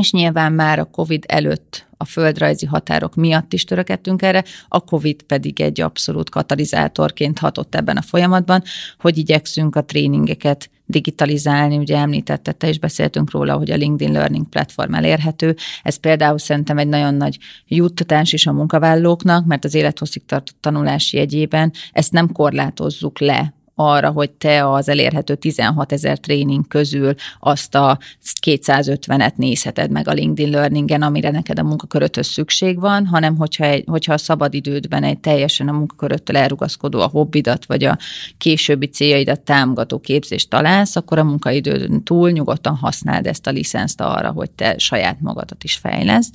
[0.03, 5.22] És nyilván már a COVID előtt a földrajzi határok miatt is törekedtünk erre, a COVID
[5.22, 8.62] pedig egy abszolút katalizátorként hatott ebben a folyamatban,
[8.98, 14.48] hogy igyekszünk a tréningeket digitalizálni, ugye említette, te is beszéltünk róla, hogy a LinkedIn Learning
[14.48, 15.57] platform elérhető.
[15.82, 21.16] Ez például szerintem egy nagyon nagy juttatás is a munkavállalóknak, mert az élethosszig tartott tanulási
[21.16, 27.75] jegyében ezt nem korlátozzuk le arra, hogy te az elérhető 16 ezer tréning közül azt
[27.75, 27.99] a
[28.41, 33.85] 250-et nézheted meg a LinkedIn Learningen, amire neked a munkaköröthöz szükség van, hanem hogyha, egy,
[33.87, 37.99] hogyha a szabadidődben egy teljesen a munkaköröttől elrugaszkodó a hobbidat, vagy a
[38.39, 44.31] későbbi céljaidat támogató képzést találsz, akkor a munkaidődön túl nyugodtan használd ezt a licenszt arra,
[44.31, 46.35] hogy te saját magadat is fejleszd,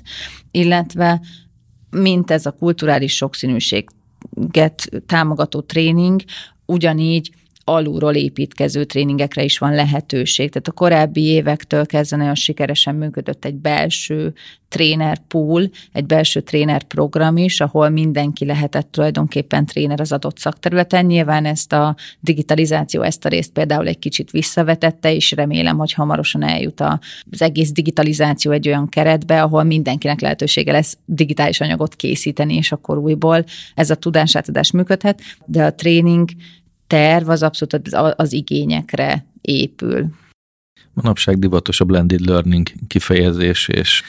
[0.52, 1.22] illetve
[1.90, 3.90] mint ez a kulturális sokszínűség
[5.06, 6.22] támogató tréning,
[6.68, 7.32] ugyanígy
[7.70, 10.50] alulról építkező tréningekre is van lehetőség.
[10.50, 14.34] Tehát a korábbi évektől kezdve nagyon sikeresen működött egy belső
[14.70, 21.06] tréner pool, egy belső tréner program is, ahol mindenki lehetett tulajdonképpen tréner az adott szakterületen.
[21.06, 26.44] Nyilván ezt a digitalizáció ezt a részt például egy kicsit visszavetette, és remélem, hogy hamarosan
[26.44, 32.72] eljut az egész digitalizáció egy olyan keretbe, ahol mindenkinek lehetősége lesz digitális anyagot készíteni, és
[32.72, 33.44] akkor újból
[33.76, 36.30] ez a tudásátadás működhet, de a tréning
[36.88, 40.10] terv az abszolút az, az igényekre épül.
[40.94, 44.04] Manapság divatos a blended learning kifejezés, és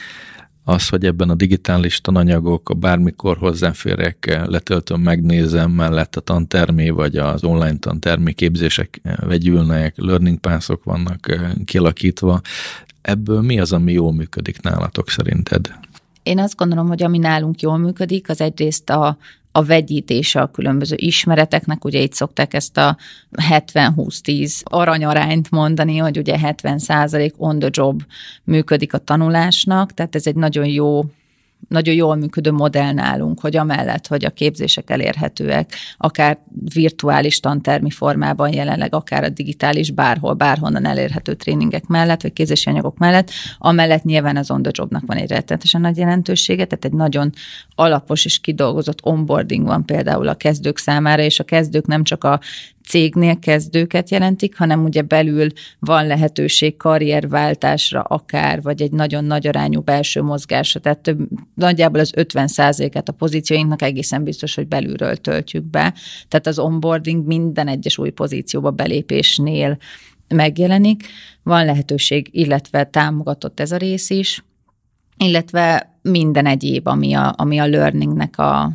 [0.63, 7.17] az, hogy ebben a digitális tananyagok, a bármikor hozzáférek, letöltöm, megnézem, mellett a tantermé vagy
[7.17, 12.41] az online tantermé képzések vegyülnek, learning pászok vannak eh, kialakítva.
[13.01, 15.73] Ebből mi az, ami jól működik nálatok szerinted?
[16.23, 19.17] Én azt gondolom, hogy ami nálunk jól működik, az egyrészt a,
[19.51, 22.97] a vegyítése a különböző ismereteknek, ugye itt szokták ezt a
[23.31, 26.79] 70-20-10 aranyarányt mondani, hogy ugye 70
[27.37, 28.03] on the job
[28.43, 31.03] működik a tanulásnak, tehát ez egy nagyon jó
[31.67, 36.37] nagyon jól működő modell nálunk, hogy amellett, hogy a képzések elérhetőek, akár
[36.73, 42.97] virtuális tantermi formában jelenleg, akár a digitális, bárhol, bárhonnan elérhető tréningek mellett, vagy képzési anyagok
[42.97, 47.31] mellett, amellett nyilván az on the jobnak van egy rettenetesen nagy jelentősége, tehát egy nagyon
[47.75, 52.39] alapos és kidolgozott onboarding van például a kezdők számára, és a kezdők nem csak a
[52.89, 55.47] cégnél kezdőket jelentik, hanem ugye belül
[55.79, 61.17] van lehetőség karrierváltásra akár, vagy egy nagyon nagy arányú belső mozgásra, tehát több,
[61.53, 65.93] nagyjából az 50 et a pozícióinknak egészen biztos, hogy belülről töltjük be.
[66.27, 69.77] Tehát az onboarding minden egyes új pozícióba belépésnél
[70.27, 71.03] megjelenik.
[71.43, 74.43] Van lehetőség, illetve támogatott ez a rész is,
[75.17, 78.71] illetve minden egyéb, ami a, ami a learningnek a,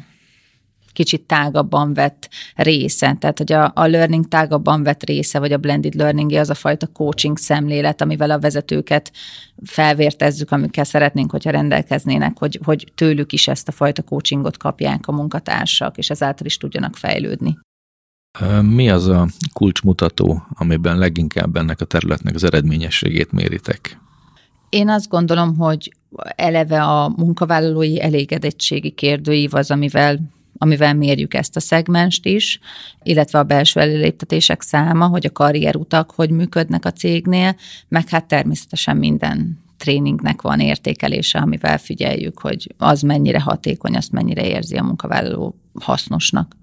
[0.95, 3.17] kicsit tágabban vett része.
[3.21, 6.87] Tehát, hogy a, a learning tágabban vett része, vagy a blended learning az a fajta
[6.87, 9.13] coaching szemlélet, amivel a vezetőket
[9.65, 15.13] felvértezzük, amikkel szeretnénk, hogyha rendelkeznének, hogy, hogy tőlük is ezt a fajta coachingot kapják a
[15.13, 17.59] munkatársak, és ezáltal is tudjanak fejlődni.
[18.61, 23.99] Mi az a kulcsmutató, amiben leginkább ennek a területnek az eredményességét méritek?
[24.69, 25.93] Én azt gondolom, hogy
[26.37, 30.21] eleve a munkavállalói elégedettségi kérdőív az, amivel
[30.59, 32.59] amivel mérjük ezt a szegmenst is,
[33.03, 37.57] illetve a belső előléptetések száma, hogy a karrierutak hogy működnek a cégnél,
[37.89, 44.47] meg hát természetesen minden tréningnek van értékelése, amivel figyeljük, hogy az mennyire hatékony, azt mennyire
[44.47, 46.57] érzi a munkavállaló hasznosnak.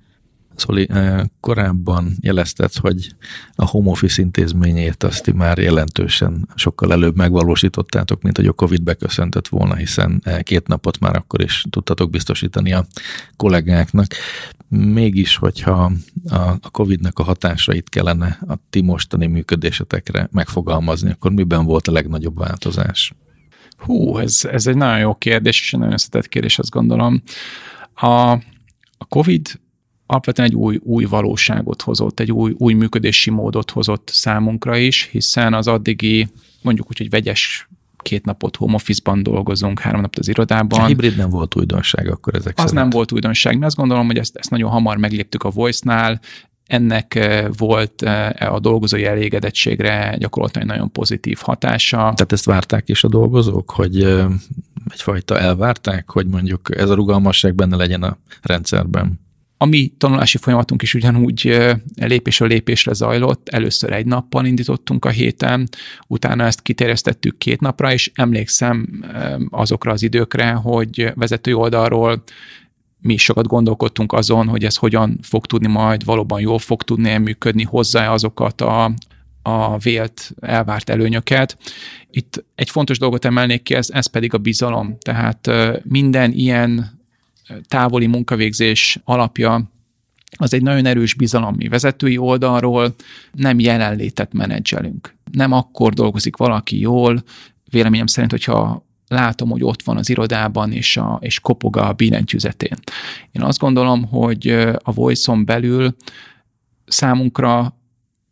[0.55, 3.15] Szóli, eh, korábban jelezted, hogy
[3.55, 9.47] a home office intézményét azt már jelentősen sokkal előbb megvalósítottátok, mint hogy a Covid beköszöntött
[9.47, 12.85] volna, hiszen eh, két napot már akkor is tudtatok biztosítani a
[13.35, 14.05] kollégáknak.
[14.67, 15.91] Mégis, hogyha
[16.61, 22.37] a Covid-nak a hatásait kellene a ti mostani működésetekre megfogalmazni, akkor miben volt a legnagyobb
[22.37, 23.13] változás?
[23.77, 27.21] Hú, ez, ez egy nagyon jó kérdés, és egy nagyon összetett kérdés, azt gondolom.
[27.93, 28.31] A,
[28.97, 29.59] a COVID
[30.11, 35.53] alapvetően egy új, új valóságot hozott, egy új, új működési módot hozott számunkra is, hiszen
[35.53, 36.27] az addigi
[36.61, 40.79] mondjuk úgy, hogy vegyes két napot home office-ban dolgozunk, három napot az irodában.
[40.79, 42.79] A hibrid nem volt újdonság akkor ezek Az szerint.
[42.79, 43.57] nem volt újdonság.
[43.57, 46.19] Mi azt gondolom, hogy ezt, ezt nagyon hamar megléptük a Voice-nál,
[46.65, 51.97] ennek eh, volt eh, a dolgozói elégedettségre gyakorlatilag nagyon pozitív hatása.
[51.97, 54.25] Tehát ezt várták is a dolgozók, hogy eh,
[54.89, 59.19] egyfajta elvárták, hogy mondjuk ez a rugalmasság benne legyen a rendszerben?
[59.61, 61.57] A mi tanulási folyamatunk is ugyanúgy
[61.95, 63.49] lépésről lépésre zajlott.
[63.49, 65.67] Először egy nappal indítottunk a héten,
[66.07, 69.05] utána ezt kiterjesztettük két napra, és emlékszem
[69.49, 72.23] azokra az időkre, hogy vezetői oldalról
[73.01, 77.17] mi is sokat gondolkodtunk azon, hogy ez hogyan fog tudni majd valóban jól fog tudni
[77.17, 78.91] működni hozzá azokat a,
[79.41, 81.57] a vélt, elvárt előnyöket.
[82.09, 84.97] Itt egy fontos dolgot emelnék ki, ez, ez pedig a bizalom.
[84.99, 85.49] Tehát
[85.83, 86.99] minden ilyen
[87.67, 89.71] távoli munkavégzés alapja
[90.37, 91.55] az egy nagyon erős bizalom.
[91.57, 92.95] Mi vezetői oldalról
[93.31, 95.15] nem jelenlétet menedzselünk.
[95.31, 97.23] Nem akkor dolgozik valaki jól,
[97.69, 102.77] véleményem szerint, hogyha látom, hogy ott van az irodában, és, a, és kopog a billentyűzetén.
[103.31, 104.47] Én azt gondolom, hogy
[104.83, 105.95] a Voice-on belül
[106.85, 107.77] számunkra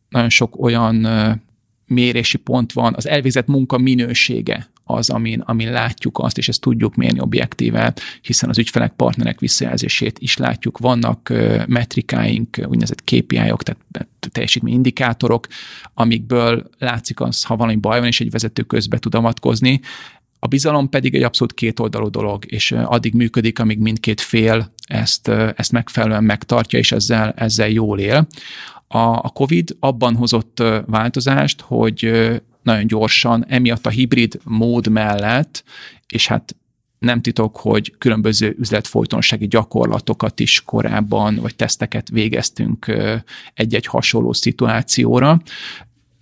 [0.09, 1.07] nagyon sok olyan
[1.85, 6.95] mérési pont van, az elvégzett munka minősége az, amin, amin látjuk azt, és ezt tudjuk
[6.95, 10.77] mérni objektíve, hiszen az ügyfelek, partnerek visszajelzését is látjuk.
[10.77, 11.33] Vannak
[11.67, 15.47] metrikáink, úgynevezett KPI-ok, tehát teljesítményindikátorok,
[15.93, 19.79] amikből látszik az, ha valami baj van, és egy vezető közbe tud avatkozni,
[20.39, 25.71] a bizalom pedig egy abszolút kétoldalú dolog, és addig működik, amíg mindkét fél ezt, ezt
[25.71, 28.27] megfelelően megtartja, és ezzel, ezzel jól él.
[28.87, 32.11] A, a COVID abban hozott változást, hogy
[32.69, 35.63] nagyon gyorsan, emiatt a hibrid mód mellett,
[36.07, 36.55] és hát
[36.99, 42.95] nem titok, hogy különböző üzletfolytonsági gyakorlatokat is korábban, vagy teszteket végeztünk
[43.53, 45.41] egy-egy hasonló szituációra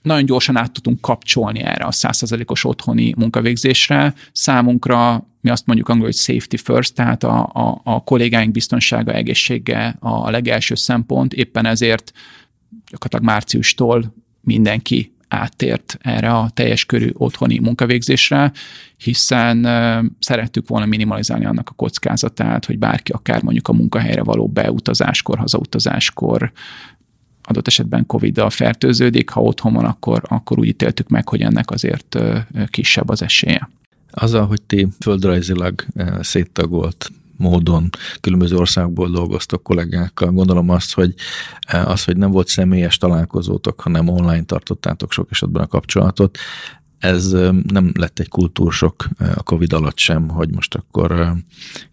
[0.08, 4.14] nagyon gyorsan át tudtunk kapcsolni erre a százszerzelékos otthoni munkavégzésre.
[4.32, 9.95] Számunkra mi azt mondjuk angol, hogy safety first, tehát a, a, a kollégáink biztonsága, egészsége
[10.00, 12.12] a legelső szempont, éppen ezért
[12.89, 18.52] gyakorlatilag márciustól mindenki áttért erre a teljes körű otthoni munkavégzésre,
[18.98, 19.68] hiszen
[20.20, 26.52] szerettük volna minimalizálni annak a kockázatát, hogy bárki akár mondjuk a munkahelyre való beutazáskor, hazautazáskor
[27.44, 32.20] adott esetben Covid-dal fertőződik, ha otthon van, akkor, akkor úgy ítéltük meg, hogy ennek azért
[32.70, 33.70] kisebb az esélye.
[34.12, 35.86] Azzal, hogy ti földrajzilag
[36.22, 37.90] széttagolt módon
[38.22, 40.32] különböző országból dolgoztok kollégákkal.
[40.32, 41.14] Gondolom azt, hogy
[41.68, 46.38] az, hogy nem volt személyes találkozótok, hanem online tartottátok sok esetben a kapcsolatot,
[47.00, 47.32] ez
[47.68, 51.34] nem lett egy kultúrsok a Covid alatt sem, hogy most akkor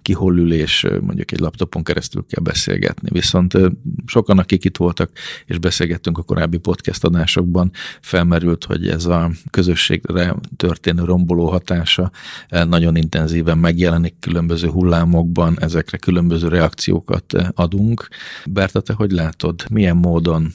[0.03, 3.09] ki hol ül, és mondjuk egy laptopon keresztül kell beszélgetni.
[3.13, 3.59] Viszont
[4.07, 5.11] sokan, akik itt voltak,
[5.47, 12.11] és beszélgettünk a korábbi podcast adásokban, felmerült, hogy ez a közösségre történő romboló hatása
[12.49, 18.09] nagyon intenzíven megjelenik különböző hullámokban, ezekre különböző reakciókat adunk.
[18.47, 20.53] Berta, te hogy látod, milyen módon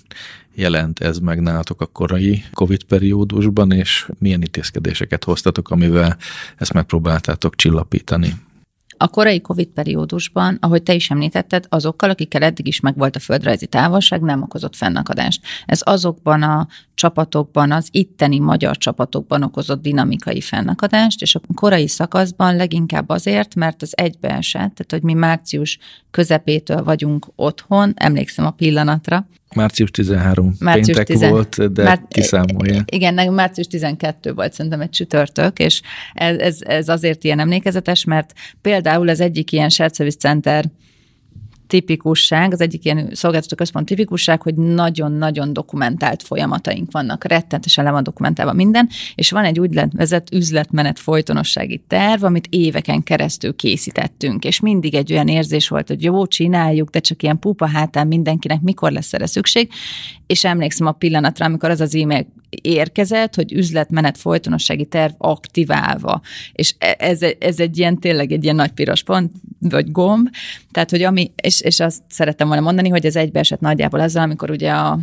[0.59, 6.17] jelent ez meg nálatok a korai COVID periódusban, és milyen intézkedéseket hoztatok, amivel
[6.57, 8.33] ezt megpróbáltátok csillapítani?
[9.01, 13.67] A korai COVID periódusban, ahogy te is említetted, azokkal, akikkel eddig is megvolt a földrajzi
[13.67, 15.45] távolság, nem okozott fennakadást.
[15.65, 22.55] Ez azokban a csapatokban, az itteni magyar csapatokban okozott dinamikai fennakadást, és a korai szakaszban
[22.55, 25.77] leginkább azért, mert az egybeesett, tehát hogy mi március
[26.11, 32.83] közepétől vagyunk otthon, emlékszem a pillanatra, Március 13 március péntek 10, volt, de már, kiszámolja.
[32.85, 35.81] Igen, március 12 volt szerintem egy csütörtök, és
[36.13, 40.65] ez, ez, ez azért ilyen emlékezetes, mert például az egyik ilyen shared service center
[41.69, 48.03] tipikusság, az egyik ilyen szolgáltató központ tipikusság, hogy nagyon-nagyon dokumentált folyamataink vannak, rettentesen le van
[48.03, 54.95] dokumentálva minden, és van egy úgynevezett üzletmenet folytonossági terv, amit éveken keresztül készítettünk, és mindig
[54.95, 59.13] egy olyan érzés volt, hogy jó, csináljuk, de csak ilyen pupa hátán mindenkinek mikor lesz
[59.13, 59.71] erre szükség,
[60.27, 66.21] és emlékszem a pillanatra, amikor az az e-mail érkezett, hogy üzletmenet folytonossági terv aktiválva,
[66.51, 70.29] és e- ez, ez egy ilyen tényleg egy ilyen nagy piros pont, vagy gomb,
[70.71, 74.49] tehát hogy ami, és és, azt szerettem volna mondani, hogy ez egybeesett nagyjából ezzel, amikor
[74.51, 74.99] ugye a,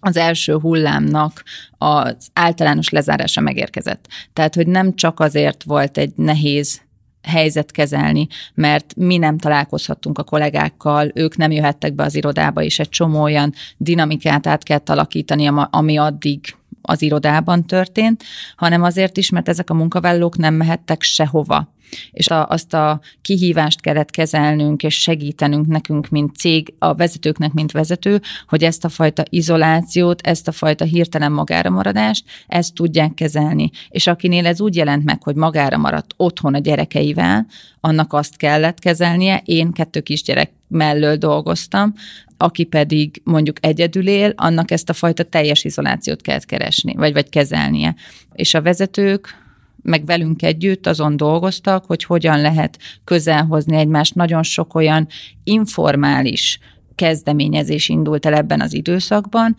[0.00, 1.42] az első hullámnak
[1.78, 4.08] az általános lezárása megérkezett.
[4.32, 6.80] Tehát, hogy nem csak azért volt egy nehéz
[7.22, 12.78] helyzet kezelni, mert mi nem találkozhattunk a kollégákkal, ők nem jöhettek be az irodába, és
[12.78, 18.24] egy csomó olyan dinamikát át kellett alakítani, ami addig az irodában történt,
[18.56, 21.71] hanem azért is, mert ezek a munkavállalók nem mehettek sehova
[22.10, 27.72] és a, azt a kihívást kellett kezelnünk, és segítenünk nekünk, mint cég, a vezetőknek, mint
[27.72, 33.70] vezető, hogy ezt a fajta izolációt, ezt a fajta hirtelen magára maradást, ezt tudják kezelni.
[33.88, 37.46] És akinél ez úgy jelent meg, hogy magára maradt otthon a gyerekeivel,
[37.80, 39.42] annak azt kellett kezelnie.
[39.44, 41.94] Én kettő kisgyerek mellől dolgoztam,
[42.36, 47.28] aki pedig mondjuk egyedül él, annak ezt a fajta teljes izolációt kellett keresni, vagy, vagy
[47.28, 47.94] kezelnie.
[48.32, 49.41] És a vezetők,
[49.82, 54.14] meg velünk együtt azon dolgoztak, hogy hogyan lehet közelhozni egymást.
[54.14, 55.06] Nagyon sok olyan
[55.44, 56.58] informális
[56.94, 59.56] kezdeményezés indult el ebben az időszakban,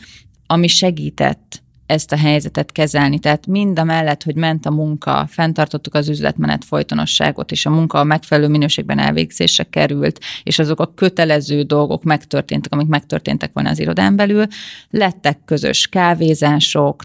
[0.48, 3.20] ami segített ezt a helyzetet kezelni.
[3.20, 8.00] Tehát mind a mellett, hogy ment a munka, fenntartottuk az üzletmenet folytonosságot, és a munka
[8.00, 13.80] a megfelelő minőségben elvégzésre került, és azok a kötelező dolgok megtörténtek, amik megtörténtek volna az
[13.80, 14.46] irodán belül,
[14.90, 17.04] lettek közös kávézások,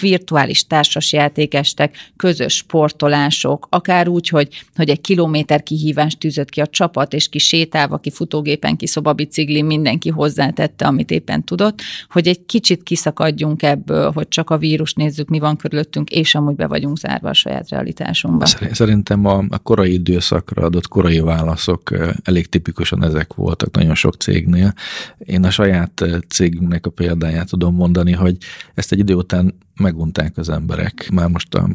[0.00, 7.12] virtuális társasjátékestek, közös sportolások, akár úgy, hogy, hogy egy kilométer kihívást tűzött ki a csapat,
[7.12, 12.82] és ki sétálva, ki futógépen, ki szobabicikli, mindenki hozzátette, amit éppen tudott, hogy egy kicsit
[12.82, 17.28] kiszakadjunk ebből, hogy csak a vírus nézzük, mi van körülöttünk, és amúgy be vagyunk zárva
[17.28, 18.46] a saját realitásunkba.
[18.72, 24.74] Szerintem a, a korai időszakra adott korai válaszok elég tipikusan ezek voltak nagyon sok cégnél.
[25.18, 28.36] Én a saját cégünknek a példáját tudom mondani, hogy
[28.74, 31.08] ezt egy idő után megunták az emberek.
[31.12, 31.68] Már most a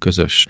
[0.00, 0.46] közös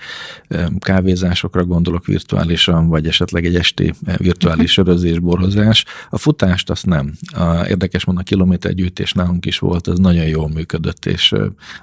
[0.79, 5.85] kávézásokra gondolok virtuálisan, vagy esetleg egy esti virtuális sörözés, borozás.
[6.09, 7.13] A futást azt nem.
[7.33, 11.35] A, érdekes mondom, a kilométergyűjtés nálunk is volt, az nagyon jól működött, és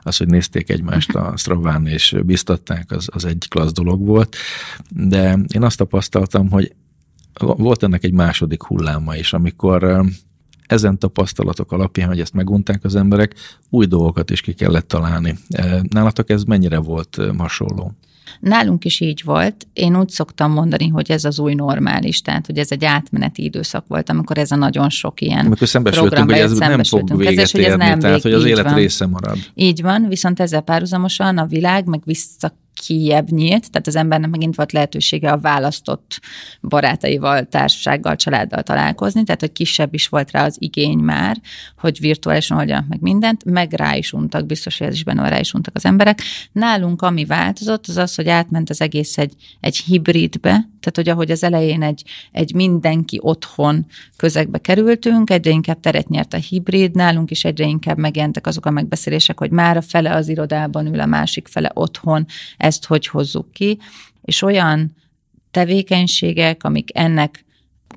[0.03, 4.37] az, hogy nézték egymást a Straván és biztatták, az, az egy klassz dolog volt.
[4.91, 6.73] De én azt tapasztaltam, hogy
[7.41, 10.05] volt ennek egy második hulláma is, amikor
[10.69, 13.35] ezen tapasztalatok alapján, hogy ezt megunták az emberek,
[13.71, 15.39] új dolgokat is ki kellett találni.
[15.49, 17.93] E, nálatok ez mennyire volt e, hasonló?
[18.41, 19.67] Nálunk is így volt.
[19.73, 23.85] Én úgy szoktam mondani, hogy ez az új normális, tehát hogy ez egy átmeneti időszak
[23.87, 27.63] volt, amikor ez a nagyon sok ilyen Amikor szembesültünk, hogy ez nem fog véget ezzel,
[27.63, 28.75] hogy ez nem tehát hogy az élet van.
[28.75, 29.39] része marad.
[29.55, 32.53] Így van, viszont ezzel párhuzamosan a világ meg vissza
[32.87, 36.21] kiebb nyílt, tehát az embernek megint volt lehetősége a választott
[36.61, 41.37] barátaival, társasággal, családdal találkozni, tehát hogy kisebb is volt rá az igény már,
[41.79, 45.39] hogy virtuálisan oldjanak meg mindent, meg rá is untak, biztos, hogy ez is benne rá
[45.39, 46.21] is untak az emberek.
[46.53, 51.31] Nálunk ami változott, az az, hogy átment az egész egy, egy hibridbe, tehát hogy ahogy
[51.31, 57.31] az elején egy, egy mindenki otthon közegbe kerültünk, egyre inkább teret nyert a hibrid, nálunk
[57.31, 61.07] is egyre inkább megjelentek azok a megbeszélések, hogy már a fele az irodában ül, a
[61.07, 62.27] másik fele otthon,
[62.57, 63.79] ezt hogy hozzuk ki,
[64.23, 64.97] és olyan
[65.51, 67.45] tevékenységek, amik ennek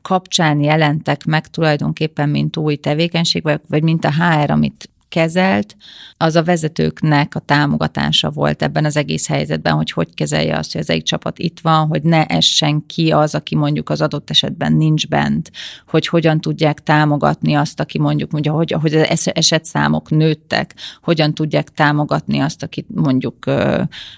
[0.01, 5.75] kapcsán jelentek meg tulajdonképpen, mint új tevékenység, vagy mint a HR, amit kezelt,
[6.17, 10.81] az a vezetőknek a támogatása volt ebben az egész helyzetben, hogy hogy kezelje azt, hogy
[10.81, 14.73] az egy csapat itt van, hogy ne essen ki az, aki mondjuk az adott esetben
[14.73, 15.51] nincs bent,
[15.87, 21.69] hogy hogyan tudják támogatni azt, aki mondjuk, mondja, hogy, hogy az esetszámok nőttek, hogyan tudják
[21.69, 23.45] támogatni azt, aki mondjuk,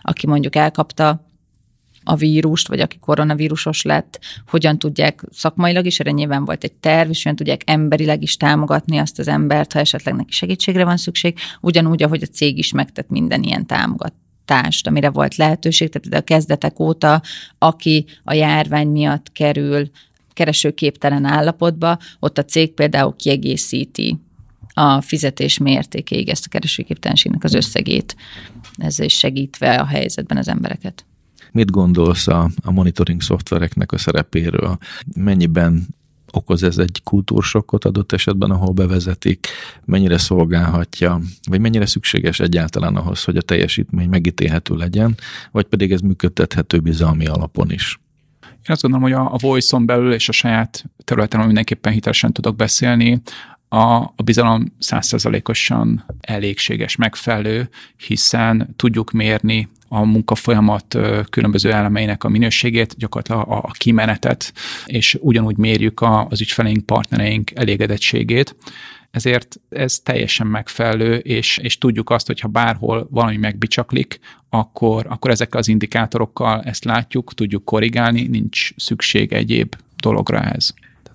[0.02, 1.32] aki mondjuk elkapta
[2.04, 7.10] a vírust, vagy aki koronavírusos lett, hogyan tudják szakmailag is, erre nyilván volt egy terv,
[7.10, 11.38] és hogyan tudják emberileg is támogatni azt az embert, ha esetleg neki segítségre van szükség,
[11.62, 14.14] ugyanúgy, ahogy a cég is megtett minden ilyen támogat
[14.46, 17.22] tást, amire volt lehetőség, tehát a kezdetek óta,
[17.58, 19.90] aki a járvány miatt kerül
[20.34, 24.20] keresőképtelen állapotba, ott a cég például kiegészíti
[24.74, 28.16] a fizetés mértékéig ezt a keresőképtelenségnek az összegét,
[28.78, 31.06] ezzel is segítve a helyzetben az embereket.
[31.54, 34.78] Mit gondolsz a, a monitoring szoftvereknek a szerepéről?
[35.16, 35.88] Mennyiben
[36.32, 39.48] okoz ez egy kultúrsokkot adott esetben, ahol bevezetik,
[39.86, 45.16] mennyire szolgálhatja, vagy mennyire szükséges egyáltalán ahhoz, hogy a teljesítmény megítélhető legyen,
[45.52, 48.00] vagy pedig ez működtethető bizalmi alapon is.
[48.42, 52.56] Én azt gondolom, hogy a, a Voice-on belül és a saját területen, mindenképpen hitelesen tudok
[52.56, 53.22] beszélni,
[53.74, 60.98] a, a bizalom százszerzalékosan elégséges, megfelelő, hiszen tudjuk mérni a munkafolyamat
[61.30, 64.54] különböző elemeinek a minőségét, gyakorlatilag a, a kimenetet,
[64.86, 68.56] és ugyanúgy mérjük a, az ügyfeleink, partnereink elégedettségét.
[69.12, 74.20] Ezért ez teljesen megfelelő, és, és tudjuk azt, hogy ha bárhol valami megbicsaklik,
[74.50, 80.74] akkor, akkor ezekkel az indikátorokkal ezt látjuk, tudjuk korrigálni, nincs szükség egyéb dologra ez.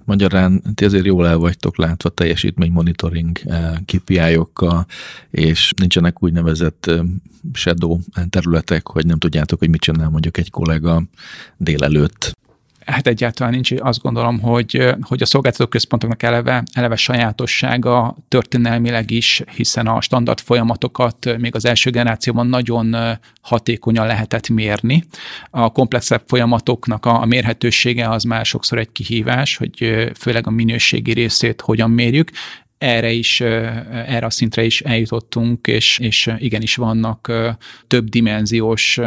[0.08, 4.86] Magyarán ti azért jól el vagytok látva teljesítmény monitoring eh, KPI-okkal,
[5.30, 7.00] és nincsenek úgynevezett eh,
[7.52, 7.98] shadow
[8.30, 11.02] területek, hogy nem tudjátok, hogy mit csinál mondjuk egy kollega
[11.56, 12.36] délelőtt.
[12.88, 13.72] Hát egyáltalán nincs.
[13.78, 20.40] Azt gondolom, hogy, hogy a szolgáltató központoknak eleve, eleve sajátossága történelmileg is, hiszen a standard
[20.40, 22.96] folyamatokat még az első generációban nagyon
[23.40, 25.04] hatékonyan lehetett mérni.
[25.50, 31.12] A komplexebb folyamatoknak a, a mérhetősége az már sokszor egy kihívás, hogy főleg a minőségi
[31.12, 32.30] részét hogyan mérjük
[32.78, 37.32] erre is, erre a szintre is eljutottunk, és, és igenis vannak
[37.86, 39.00] több dimenziós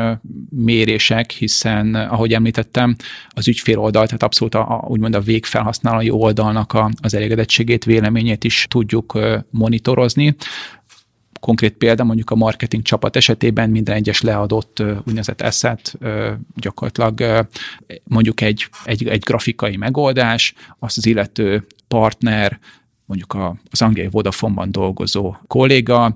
[0.50, 2.96] mérések, hiszen, ahogy említettem,
[3.30, 8.66] az ügyfél oldal, tehát abszolút a, úgymond a végfelhasználói oldalnak a, az elégedettségét, véleményét is
[8.70, 9.20] tudjuk
[9.50, 10.36] monitorozni.
[11.40, 15.98] Konkrét példa mondjuk a marketing csapat esetében minden egyes leadott úgynevezett asset
[16.56, 17.48] gyakorlatilag
[18.04, 22.60] mondjuk egy, egy, egy grafikai megoldás, azt az illető partner
[23.12, 26.16] mondjuk a, az angliai Vodafone-ban dolgozó kolléga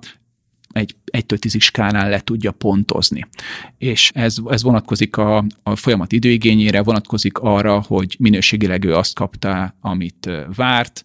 [0.69, 3.25] egy 1-től 10 skálán le tudja pontozni.
[3.77, 9.75] És ez, ez vonatkozik a, a folyamat időigényére, vonatkozik arra, hogy minőségileg ő azt kapta,
[9.81, 11.03] amit várt.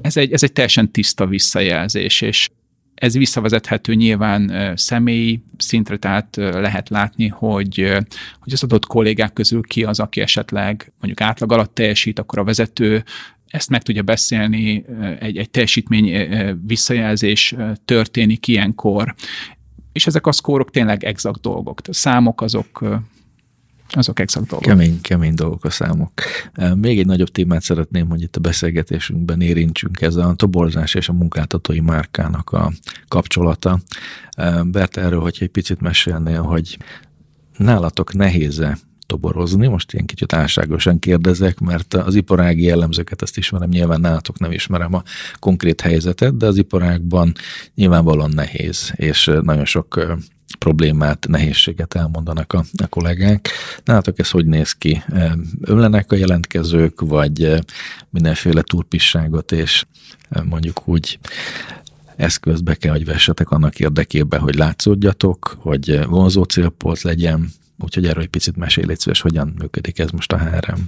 [0.00, 2.48] Ez egy, ez egy teljesen tiszta visszajelzés, és
[2.94, 7.96] ez visszavezethető nyilván személyi szintre, tehát lehet látni, hogy,
[8.40, 12.44] hogy az adott kollégák közül ki az, aki esetleg mondjuk átlag alatt teljesít, akkor a
[12.44, 13.04] vezető
[13.46, 14.84] ezt meg tudja beszélni,
[15.20, 16.28] egy, egy teljesítmény
[16.66, 19.14] visszajelzés történik ilyenkor,
[19.92, 21.80] és ezek a szkórok tényleg exakt dolgok.
[21.88, 22.84] A számok azok
[23.88, 24.68] azok exakt dolgok.
[24.68, 26.12] Kemény, kemény dolgok a számok.
[26.74, 31.12] Még egy nagyobb témát szeretném, hogy itt a beszélgetésünkben érintsünk, ez a toborzás és a
[31.12, 32.72] munkáltatói márkának a
[33.08, 33.80] kapcsolata.
[34.64, 36.78] Bert, erről, hogyha egy picit mesélnél, hogy
[37.56, 39.66] nálatok nehéz-e toborozni.
[39.66, 44.94] Most ilyen kicsit álságosan kérdezek, mert az iparági jellemzőket ezt ismerem, nyilván nálatok nem ismerem
[44.94, 45.02] a
[45.38, 47.32] konkrét helyzetet, de az iparágban
[47.74, 50.18] nyilvánvalóan nehéz, és nagyon sok
[50.58, 53.48] problémát, nehézséget elmondanak a, a kollégák.
[53.84, 55.02] Nálatok ez hogy néz ki?
[55.60, 57.62] Ömlenek a jelentkezők, vagy
[58.10, 59.84] mindenféle turpisságot, és
[60.44, 61.18] mondjuk úgy
[62.16, 67.48] eszközbe kell, hogy vessetek annak érdekében, hogy látszódjatok, hogy vonzó célpont legyen,
[67.78, 70.80] Úgyhogy erről egy picit mesélj, légy szíves, hogyan működik ez most a HRM.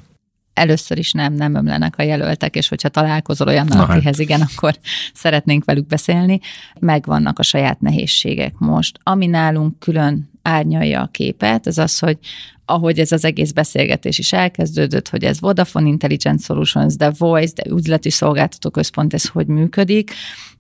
[0.53, 3.89] Először is nem, nem ömlenek a jelöltek, és hogyha találkozol olyan, hát.
[3.89, 4.79] akihez igen, akkor
[5.15, 6.41] szeretnénk velük beszélni.
[6.81, 8.99] Megvannak a saját nehézségek most.
[9.03, 12.19] Ami nálunk külön árnyalja a képet, az az, hogy
[12.65, 17.71] ahogy ez az egész beszélgetés is elkezdődött, hogy ez Vodafone Intelligent Solutions, de Voice, de
[17.71, 20.13] üzleti szolgáltató központ, ez hogy működik,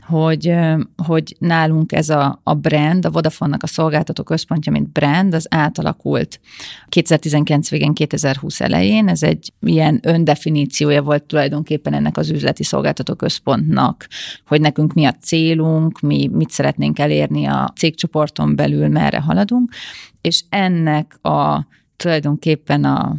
[0.08, 0.54] hogy,
[0.96, 6.40] hogy nálunk ez a, a brand, a Vodafone-nak a szolgáltató központja, mint brand, az átalakult
[6.88, 9.08] 2019 végén, 2020 elején.
[9.08, 14.08] Ez egy ilyen öndefiníciója volt tulajdonképpen ennek az üzleti szolgáltató központnak,
[14.46, 19.72] hogy nekünk mi a célunk, mi mit szeretnénk elérni a cégcsoporton belül, merre haladunk,
[20.20, 23.16] és ennek a tulajdonképpen a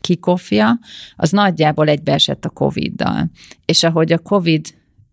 [0.00, 0.78] kikofja,
[1.16, 3.30] az nagyjából egybeesett a Covid-dal.
[3.64, 4.66] És ahogy a Covid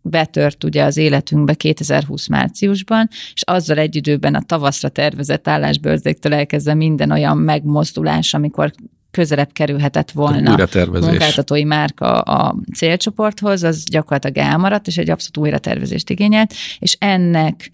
[0.10, 6.74] betört ugye az életünkbe 2020 márciusban, és azzal egy időben a tavaszra tervezett állásbőrzéktől elkezdve
[6.74, 8.72] minden olyan megmozdulás, amikor
[9.12, 16.54] közelebb kerülhetett volna munkáltatói márka a célcsoporthoz, az gyakorlatilag elmaradt, és egy abszolút újratervezést igényelt,
[16.80, 17.72] és ennek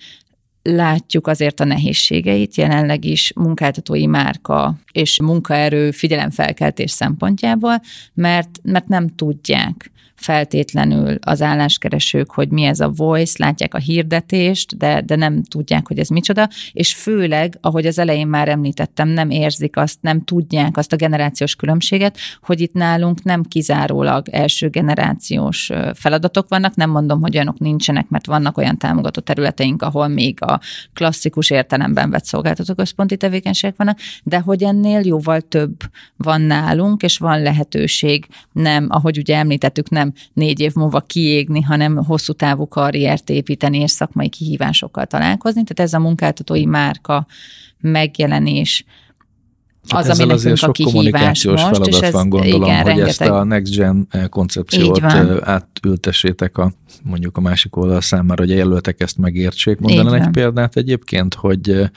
[0.63, 2.55] látjuk azért a nehézségeit.
[2.55, 7.81] Jelenleg is munkáltatói márka és munkaerő figyelemfelkeltés szempontjából,
[8.13, 9.91] mert, mert nem tudják
[10.25, 15.87] feltétlenül az álláskeresők, hogy mi ez a voice, látják a hirdetést, de, de nem tudják,
[15.87, 20.77] hogy ez micsoda, és főleg, ahogy az elején már említettem, nem érzik azt, nem tudják
[20.77, 27.21] azt a generációs különbséget, hogy itt nálunk nem kizárólag első generációs feladatok vannak, nem mondom,
[27.21, 30.59] hogy olyanok nincsenek, mert vannak olyan támogató területeink, ahol még a
[30.93, 35.75] klasszikus értelemben vett szolgáltató központi tevékenységek vannak, de hogy ennél jóval több
[36.17, 41.95] van nálunk, és van lehetőség, nem, ahogy ugye említettük, nem négy év múlva kiégni, hanem
[41.95, 45.63] hosszú távú karriert építeni és szakmai kihívásokkal találkozni.
[45.63, 47.25] Tehát ez a munkáltatói márka
[47.79, 48.85] megjelenés
[49.87, 51.63] az, ami nekünk a kihívás most.
[51.63, 53.09] feladat ez, van, gondolom, igen, hogy rengeteg...
[53.09, 56.71] ezt a Next Gen eh, koncepciót eh, átültessétek a
[57.03, 59.79] mondjuk a másik oldal számára, hogy a jelöltek ezt megértsék.
[59.79, 61.89] Mondaná egy példát egyébként, hogy eh,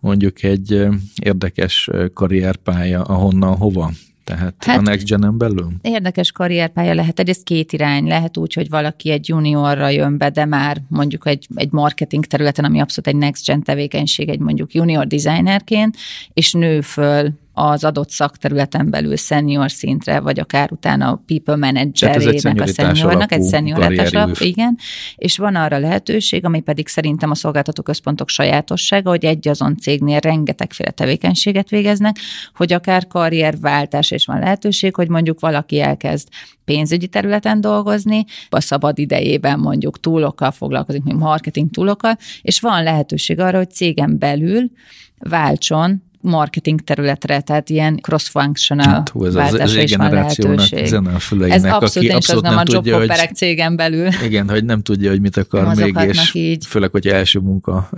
[0.00, 0.86] mondjuk egy
[1.22, 3.90] érdekes karrierpálya, ahonnan hova
[4.26, 5.72] tehát hát, a Next Gen-en belül?
[5.80, 7.18] Érdekes karrierpálya lehet.
[7.18, 8.06] Egyrészt két irány.
[8.06, 12.64] Lehet úgy, hogy valaki egy juniorra jön be, de már mondjuk egy, egy marketing területen,
[12.64, 15.96] ami abszolút egy Next Gen tevékenység, egy mondjuk junior designerként,
[16.32, 22.60] és nő föl az adott szakterületen belül senior szintre, vagy akár utána a people managerének
[22.60, 24.78] a seniornak, egy seniorítás igen,
[25.16, 30.18] és van arra lehetőség, ami pedig szerintem a szolgáltató központok sajátossága, hogy egy azon cégnél
[30.18, 32.16] rengetegféle tevékenységet végeznek,
[32.54, 36.28] hogy akár karrierváltás is van lehetőség, hogy mondjuk valaki elkezd
[36.64, 43.40] pénzügyi területen dolgozni, a szabad idejében mondjuk túlokkal foglalkozik, mint marketing túlokkal, és van lehetőség
[43.40, 44.70] arra, hogy cégen belül
[45.18, 50.78] váltson marketing területre, tehát ilyen cross-functional hát, hú, ez váltásra is van lehetőség.
[50.78, 54.08] Ez abszolút, aki abszolút nem, a tudja, hogy, cégen belül.
[54.28, 56.66] Igen, hogy nem tudja, hogy mit akar még, és így.
[56.66, 57.88] főleg, hogyha első munka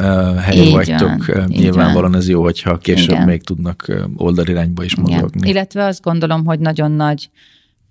[0.41, 3.27] helyen vagytok, van, nyilvánvalóan ez jó, hogyha később Igen.
[3.27, 5.39] még tudnak oldalirányba is mozogni.
[5.39, 5.51] Igen.
[5.51, 7.31] Illetve azt gondolom, hogy nagyon nagy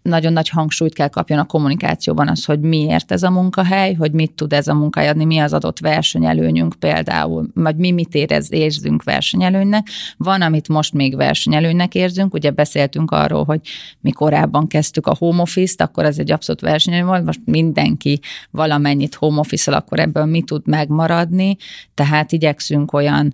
[0.08, 4.32] nagyon nagy hangsúlyt kell kapjon a kommunikációban az, hogy miért ez a munkahely, hogy mit
[4.32, 9.04] tud ez a munkahely adni, mi az adott versenyelőnyünk például, vagy mi mit érez, érzünk
[9.04, 9.88] versenyelőnynek.
[10.18, 13.60] Van, amit most még versenyelőnynek érzünk, ugye beszéltünk arról, hogy
[14.02, 18.20] mi korábban kezdtük a home office-t, akkor ez egy abszolút versenyelőny volt, most mindenki
[18.52, 21.58] valamennyit home office akkor ebből mi tud megmaradni,
[21.94, 23.34] tehát igyekszünk olyan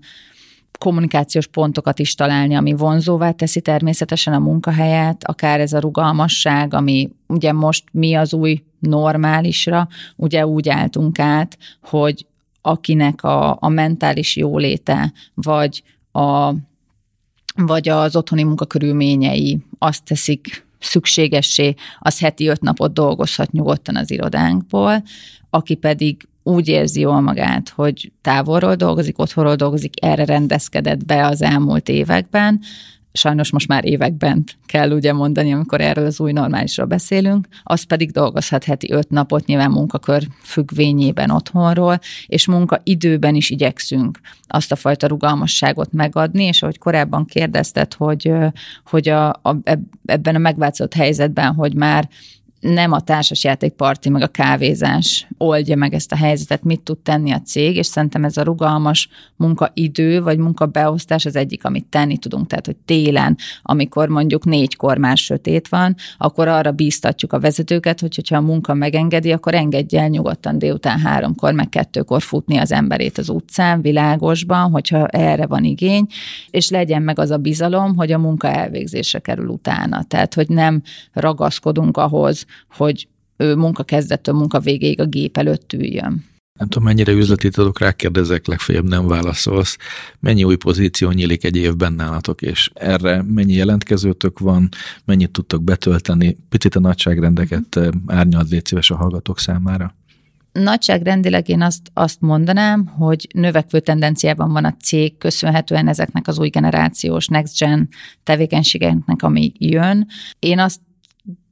[0.83, 7.09] kommunikációs pontokat is találni, ami vonzóvá teszi természetesen a munkahelyet, akár ez a rugalmasság, ami
[7.27, 12.25] ugye most mi az új normálisra, ugye úgy álltunk át, hogy
[12.61, 16.53] akinek a, a mentális jóléte, vagy a
[17.55, 25.03] vagy az otthoni munkakörülményei azt teszik szükségessé, az heti öt napot dolgozhat nyugodtan az irodánkból,
[25.49, 31.41] aki pedig úgy érzi jól magát, hogy távolról dolgozik, otthonról dolgozik, erre rendezkedett be az
[31.41, 32.59] elmúlt években,
[33.13, 38.11] sajnos most már években kell ugye mondani, amikor erről az új normálisról beszélünk, az pedig
[38.11, 44.75] dolgozhat heti öt napot nyilván munkakör függvényében otthonról, és munka időben is igyekszünk azt a
[44.75, 48.31] fajta rugalmasságot megadni, és ahogy korábban kérdezted, hogy,
[48.85, 49.55] hogy a, a,
[50.05, 52.09] ebben a megváltozott helyzetben, hogy már
[52.63, 57.41] nem a társasjátékparti, meg a kávézás oldja meg ezt a helyzetet, mit tud tenni a
[57.41, 62.47] cég, és szerintem ez a rugalmas munkaidő, vagy munkabeosztás az egyik, amit tenni tudunk.
[62.47, 68.15] Tehát, hogy télen, amikor mondjuk négykor már sötét van, akkor arra bíztatjuk a vezetőket, hogy
[68.15, 73.17] hogyha a munka megengedi, akkor engedje el nyugodtan délután háromkor, meg kettőkor futni az emberét
[73.17, 76.05] az utcán, világosban, hogyha erre van igény,
[76.49, 80.03] és legyen meg az a bizalom, hogy a munka elvégzésre kerül utána.
[80.03, 80.81] Tehát, hogy nem
[81.13, 86.31] ragaszkodunk ahhoz, hogy ő munka kezdettől munka végéig a gép előtt üljön.
[86.59, 89.77] Nem tudom, mennyire üzleti tudok rákérdezek, legfeljebb nem válaszolsz.
[90.19, 94.69] Mennyi új pozíció nyílik egy évben nálatok, és erre mennyi jelentkezőtök van,
[95.05, 96.37] mennyit tudtok betölteni?
[96.49, 99.95] Picit a nagyságrendeket eh, árnyald légy szíves a hallgatók számára.
[100.51, 106.49] Nagyságrendileg én azt, azt mondanám, hogy növekvő tendenciában van a cég, köszönhetően ezeknek az új
[106.49, 107.89] generációs next gen
[108.23, 110.07] tevékenységeknek, ami jön.
[110.39, 110.79] Én azt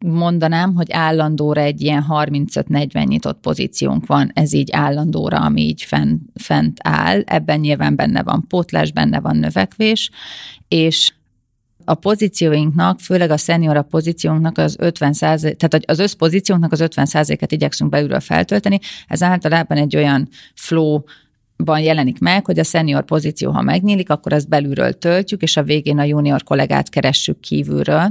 [0.05, 6.21] mondanám, hogy állandóra egy ilyen 35-40 nyitott pozíciónk van, ez így állandóra, ami így fent,
[6.33, 7.21] fent áll.
[7.21, 10.09] Ebben nyilván benne van pótlás, benne van növekvés,
[10.67, 11.13] és
[11.85, 17.89] a pozícióinknak, főleg a szeniora pozíciónknak az 50 tehát az összpozíciónknak az 50 et igyekszünk
[17.89, 18.79] belülről feltölteni.
[19.07, 21.01] Ez általában egy olyan flow
[21.57, 25.63] ban jelenik meg, hogy a senior pozíció, ha megnyílik, akkor ezt belülről töltjük, és a
[25.63, 28.09] végén a junior kollégát keressük kívülről,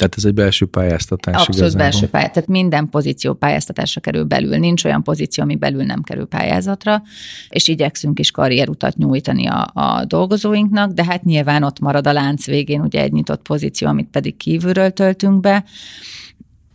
[0.00, 1.82] tehát ez egy belső pályáztatás Abszolút igazából.
[1.82, 2.34] belső pályáztatás.
[2.34, 4.56] Tehát minden pozíció pályáztatásra kerül belül.
[4.56, 7.02] Nincs olyan pozíció, ami belül nem kerül pályázatra,
[7.48, 12.46] és igyekszünk is karrierutat nyújtani a, a dolgozóinknak, de hát nyilván ott marad a lánc
[12.46, 15.64] végén ugye egy nyitott pozíció, amit pedig kívülről töltünk be.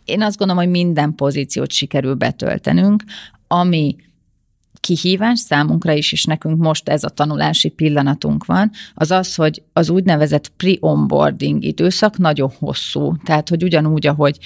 [0.04, 3.04] Én azt gondolom, hogy minden pozíciót sikerül betöltenünk,
[3.46, 3.96] ami
[4.86, 9.90] kihívás számunkra is, és nekünk most ez a tanulási pillanatunk van, az az, hogy az
[9.90, 13.16] úgynevezett pre-onboarding időszak nagyon hosszú.
[13.24, 14.38] Tehát, hogy ugyanúgy, ahogy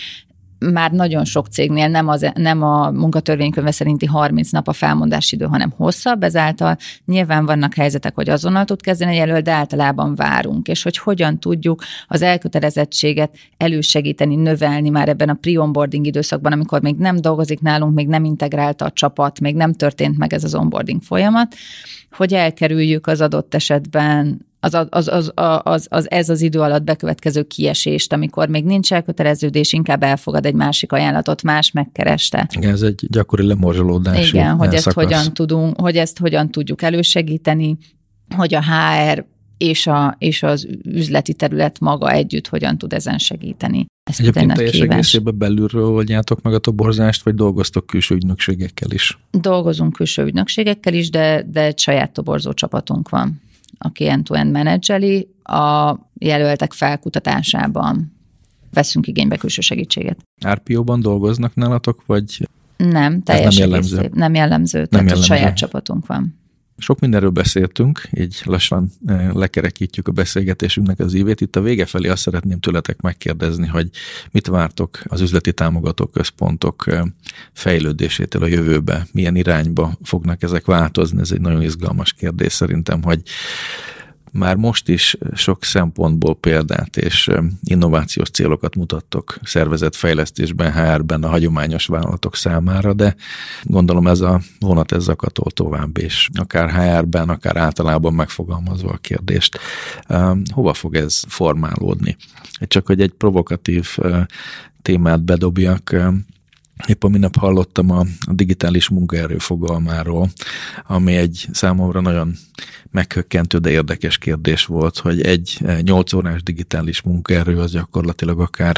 [0.60, 5.44] már nagyon sok cégnél nem, az, nem a munkatörvénykönyve szerinti 30 nap a felmondási idő,
[5.44, 6.76] hanem hosszabb, ezáltal.
[7.04, 11.40] Nyilván vannak helyzetek, hogy azonnal tud kezdeni egy jelölt, de általában várunk, és hogy hogyan
[11.40, 17.94] tudjuk az elkötelezettséget elősegíteni, növelni már ebben a pre-onboarding időszakban, amikor még nem dolgozik nálunk,
[17.94, 21.54] még nem integrálta a csapat, még nem történt meg ez az onboarding folyamat,
[22.10, 25.32] hogy elkerüljük az adott esetben az, az, az,
[25.62, 30.54] az, az, ez az idő alatt bekövetkező kiesést, amikor még nincs elköteleződés, inkább elfogad egy
[30.54, 32.48] másik ajánlatot, más megkereste.
[32.56, 34.32] Igen, ez egy gyakori lemorzsolódás.
[34.32, 37.76] Igen, hogy ezt hogyan tudunk, hogy ezt hogyan tudjuk elősegíteni,
[38.36, 39.24] hogy a HR
[39.56, 43.86] és, a, és az üzleti terület maga együtt hogyan tud ezen segíteni.
[44.10, 44.88] Ez Egyébként teljes kívás.
[44.88, 49.18] egészében belülről oldjátok meg a toborzást, vagy dolgoztok külső ügynökségekkel is?
[49.30, 53.40] Dolgozunk külső ügynökségekkel is, de, de egy saját toborzó csapatunk van
[53.84, 58.12] aki end-to-end menedzseli, a jelöltek felkutatásában
[58.72, 60.18] veszünk igénybe külső segítséget.
[60.48, 64.10] RPO-ban dolgoznak nálatok, vagy nem, teljes nem jellemző.
[64.14, 65.34] Nem jellemző, nem tehát jellemző.
[65.34, 66.39] saját csapatunk van.
[66.80, 71.40] Sok mindenről beszéltünk, így lassan eh, lekerekítjük a beszélgetésünknek az ívét.
[71.40, 73.90] Itt a vége felé azt szeretném tőletek megkérdezni, hogy
[74.30, 77.02] mit vártok az üzleti támogató központok eh,
[77.52, 81.20] fejlődésétől a jövőbe, milyen irányba fognak ezek változni.
[81.20, 83.22] Ez egy nagyon izgalmas kérdés szerintem, hogy
[84.32, 87.30] már most is sok szempontból példát és
[87.62, 93.14] innovációs célokat mutattok szervezetfejlesztésben, HR-ben a hagyományos vállalatok számára, de
[93.62, 99.58] gondolom ez a vonat ez zakatol tovább, és akár HR-ben, akár általában megfogalmazva a kérdést,
[100.52, 102.16] hova fog ez formálódni?
[102.60, 103.98] Csak hogy egy provokatív
[104.82, 105.96] témát bedobjak,
[106.86, 110.28] Épp a minap hallottam a, digitális munkaerő fogalmáról,
[110.86, 112.34] ami egy számomra nagyon
[112.90, 118.76] meghökkentő, de érdekes kérdés volt, hogy egy 8 órás digitális munkaerő az gyakorlatilag akár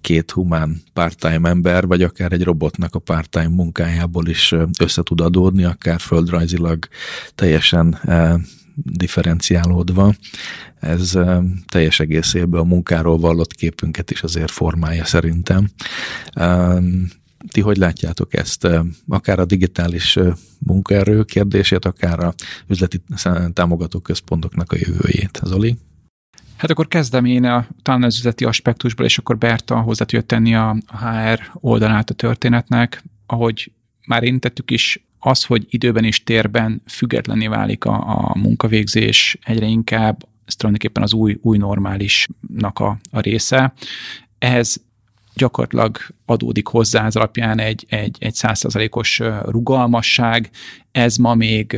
[0.00, 5.64] két humán part-time ember, vagy akár egy robotnak a part-time munkájából is össze tud adódni,
[5.64, 6.88] akár földrajzilag
[7.34, 7.98] teljesen
[8.74, 10.14] differenciálódva.
[10.80, 11.18] Ez
[11.66, 15.70] teljes egészében a munkáról vallott képünket is azért formálja szerintem.
[17.50, 18.68] Ti hogy látjátok ezt,
[19.08, 20.18] akár a digitális
[20.58, 22.34] munkaerő kérdését, akár a
[22.68, 23.02] üzleti
[23.52, 25.40] támogató központoknak a jövőjét?
[25.44, 25.76] Zoli?
[26.56, 30.54] Hát akkor kezdem én a, talán az üzleti aspektusból, és akkor Berta hozzá tudja tenni
[30.54, 33.02] a HR oldalát a történetnek.
[33.26, 33.72] Ahogy
[34.06, 40.28] már érintettük is, az, hogy időben és térben függetlenné válik a, a munkavégzés egyre inkább,
[40.44, 43.72] ez tulajdonképpen az új, új normálisnak a, a része.
[44.38, 44.84] Ehhez
[45.36, 50.50] gyakorlatilag adódik hozzá az alapján egy, egy, egy százszerzalékos rugalmasság.
[50.92, 51.76] Ez ma még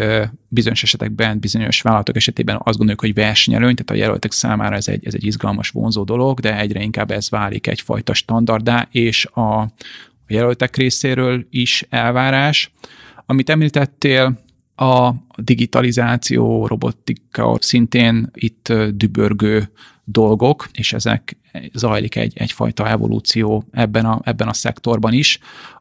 [0.49, 5.07] bizonyos esetekben, bizonyos vállalatok esetében azt gondoljuk, hogy versenyelőny, tehát a jelöltek számára ez egy,
[5.07, 9.71] ez egy izgalmas, vonzó dolog, de egyre inkább ez válik egyfajta standardá, és a, a
[10.29, 12.73] jelöltek részéről is elvárás.
[13.27, 14.47] Amit említettél,
[14.77, 19.71] a digitalizáció, robotika szintén itt dübörgő
[20.11, 21.37] dolgok, és ezek
[21.73, 25.39] zajlik egy, egyfajta evolúció ebben a, ebben a szektorban is.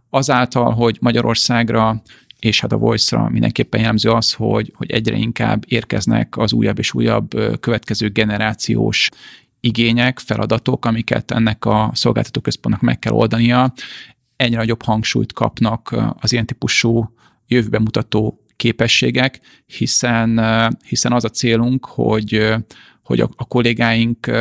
[0.09, 2.01] Azáltal, hogy Magyarországra
[2.39, 6.93] és hát a Voice-ra mindenképpen jellemző az, hogy, hogy egyre inkább érkeznek az újabb és
[6.93, 9.09] újabb következő generációs
[9.59, 13.73] igények, feladatok, amiket ennek a szolgáltatóközpontnak meg kell oldania,
[14.35, 17.13] egyre nagyobb hangsúlyt kapnak az ilyen típusú
[17.47, 20.41] jövőbe mutató képességek, hiszen,
[20.87, 22.55] hiszen az a célunk, hogy,
[23.07, 24.31] hogy a, a kollégáink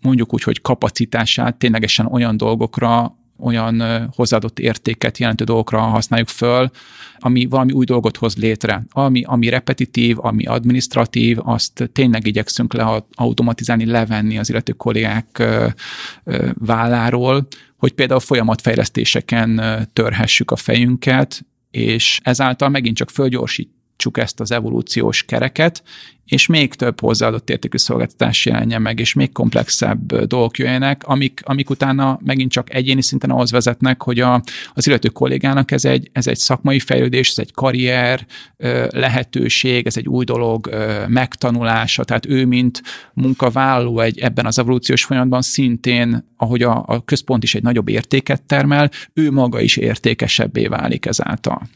[0.00, 6.70] mondjuk úgy, hogy kapacitását ténylegesen olyan dolgokra, olyan hozzáadott értéket jelentő dolgokra használjuk föl,
[7.18, 8.84] ami valami új dolgot hoz létre.
[8.90, 15.42] Ami, ami repetitív, ami administratív, azt tényleg igyekszünk le automatizálni, levenni az illető kollégák
[16.54, 17.46] válláról,
[17.76, 19.60] hogy például folyamatfejlesztéseken
[19.92, 25.82] törhessük a fejünket, és ezáltal megint csak fölgyorsít, csak ezt az evolúciós kereket,
[26.24, 31.70] és még több hozzáadott értékű szolgáltatás jelenjen meg, és még komplexebb dolgok jöjjenek, amik, amik
[31.70, 34.42] utána megint csak egyéni szinten ahhoz vezetnek, hogy a,
[34.74, 38.26] az illető kollégának ez egy, ez egy szakmai fejlődés, ez egy karrier
[38.88, 40.70] lehetőség, ez egy új dolog
[41.08, 42.82] megtanulása, tehát ő, mint
[43.12, 48.42] munkavállaló egy, ebben az evolúciós folyamatban szintén, ahogy a, a központ is egy nagyobb értéket
[48.42, 51.68] termel, ő maga is értékesebbé válik ezáltal.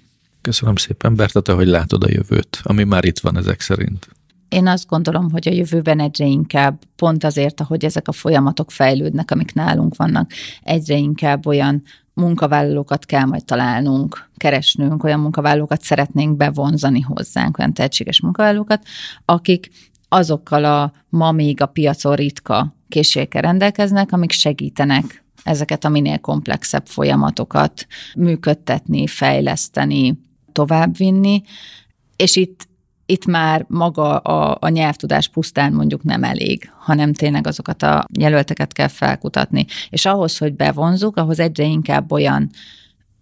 [0.43, 4.09] Köszönöm szépen, Berta, te hogy látod a jövőt, ami már itt van ezek szerint?
[4.49, 9.31] Én azt gondolom, hogy a jövőben egyre inkább, pont azért, ahogy ezek a folyamatok fejlődnek,
[9.31, 10.31] amik nálunk vannak,
[10.63, 11.83] egyre inkább olyan
[12.15, 18.83] munkavállalókat kell majd találnunk, keresnünk, olyan munkavállalókat szeretnénk bevonzani hozzánk, olyan tehetséges munkavállalókat,
[19.25, 19.71] akik
[20.09, 26.87] azokkal a ma még a piacon ritka készségekkel rendelkeznek, amik segítenek ezeket a minél komplexebb
[26.87, 27.87] folyamatokat
[28.17, 30.19] működtetni, fejleszteni,
[30.53, 31.43] továbbvinni,
[32.17, 32.71] és itt
[33.07, 38.73] itt már maga a, a nyelvtudás pusztán mondjuk nem elég, hanem tényleg azokat a jelölteket
[38.73, 39.67] kell felkutatni.
[39.91, 42.51] És ahhoz, hogy bevonzuk, ahhoz egyre inkább olyan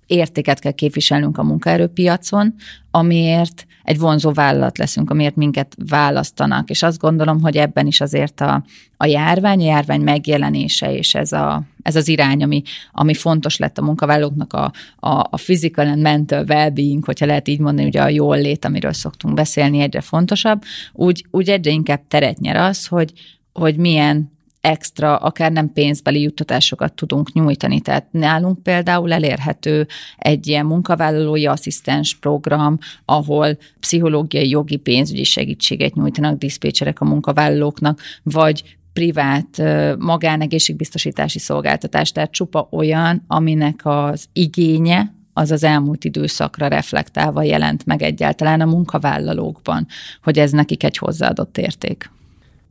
[0.07, 2.55] értéket kell képviselnünk a munkaerőpiacon,
[2.91, 8.41] amiért egy vonzó vállalat leszünk, amiért minket választanak, és azt gondolom, hogy ebben is azért
[8.41, 8.65] a,
[8.97, 12.63] a járvány, a járvány megjelenése, és ez, a, ez az irány, ami,
[12.93, 17.59] ami fontos lett a munkavállalóknak a, a, a physical and mental well-being, hogyha lehet így
[17.59, 20.63] mondani, ugye a jól lét, amiről szoktunk beszélni, egyre fontosabb,
[20.93, 23.13] úgy, úgy egyre inkább teret nyer az, hogy,
[23.53, 24.31] hogy milyen
[24.61, 27.81] extra, akár nem pénzbeli juttatásokat tudunk nyújtani.
[27.81, 29.87] Tehát nálunk például elérhető
[30.19, 38.79] egy ilyen munkavállalói asszisztens program, ahol pszichológiai, jogi, pénzügyi segítséget nyújtanak diszpécserek a munkavállalóknak, vagy
[38.93, 39.63] privát
[39.99, 48.03] magánegészségbiztosítási szolgáltatás, tehát csupa olyan, aminek az igénye az az elmúlt időszakra reflektálva jelent meg
[48.03, 49.87] egyáltalán a munkavállalókban,
[50.23, 52.11] hogy ez nekik egy hozzáadott érték.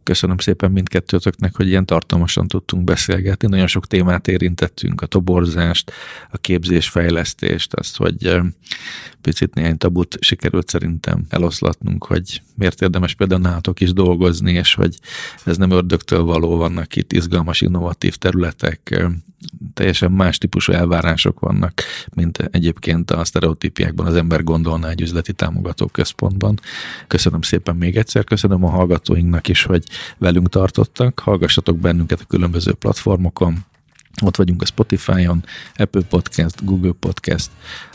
[0.03, 3.47] Köszönöm szépen mindkettőtöknek, hogy ilyen tartalmasan tudtunk beszélgetni.
[3.47, 5.91] Nagyon sok témát érintettünk, a toborzást,
[6.31, 8.41] a képzésfejlesztést, azt, hogy
[9.21, 14.99] picit néhány tabut sikerült szerintem eloszlatnunk, hogy miért érdemes például nálatok is dolgozni, és hogy
[15.45, 19.09] ez nem ördögtől való, vannak itt izgalmas, innovatív területek,
[19.73, 21.81] teljesen más típusú elvárások vannak,
[22.13, 26.59] mint egyébként a sztereotípiákban az ember gondolná egy üzleti támogató központban.
[27.07, 29.83] Köszönöm szépen még egyszer, köszönöm a hallgatóinknak is, hogy
[30.17, 33.65] velünk tartottak, hallgassatok bennünket a különböző platformokon,
[34.21, 35.43] ott vagyunk a Spotify-on,
[35.75, 37.49] Apple Podcast, Google Podcast.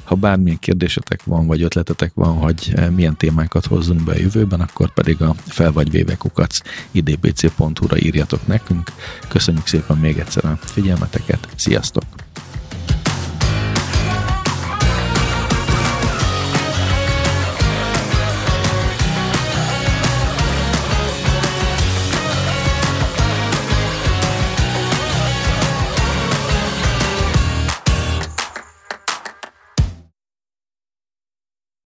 [0.04, 4.60] Ha bármilyen kérdésetek van, vagy ötletetek van, hogy eh, milyen témákat hozzunk be a jövőben,
[4.60, 8.92] akkor pedig a fel vagy véve kukac idbc.hu-ra írjatok nekünk.
[9.28, 11.48] Köszönjük szépen még egyszer a figyelmeteket.
[11.56, 12.04] Sziasztok!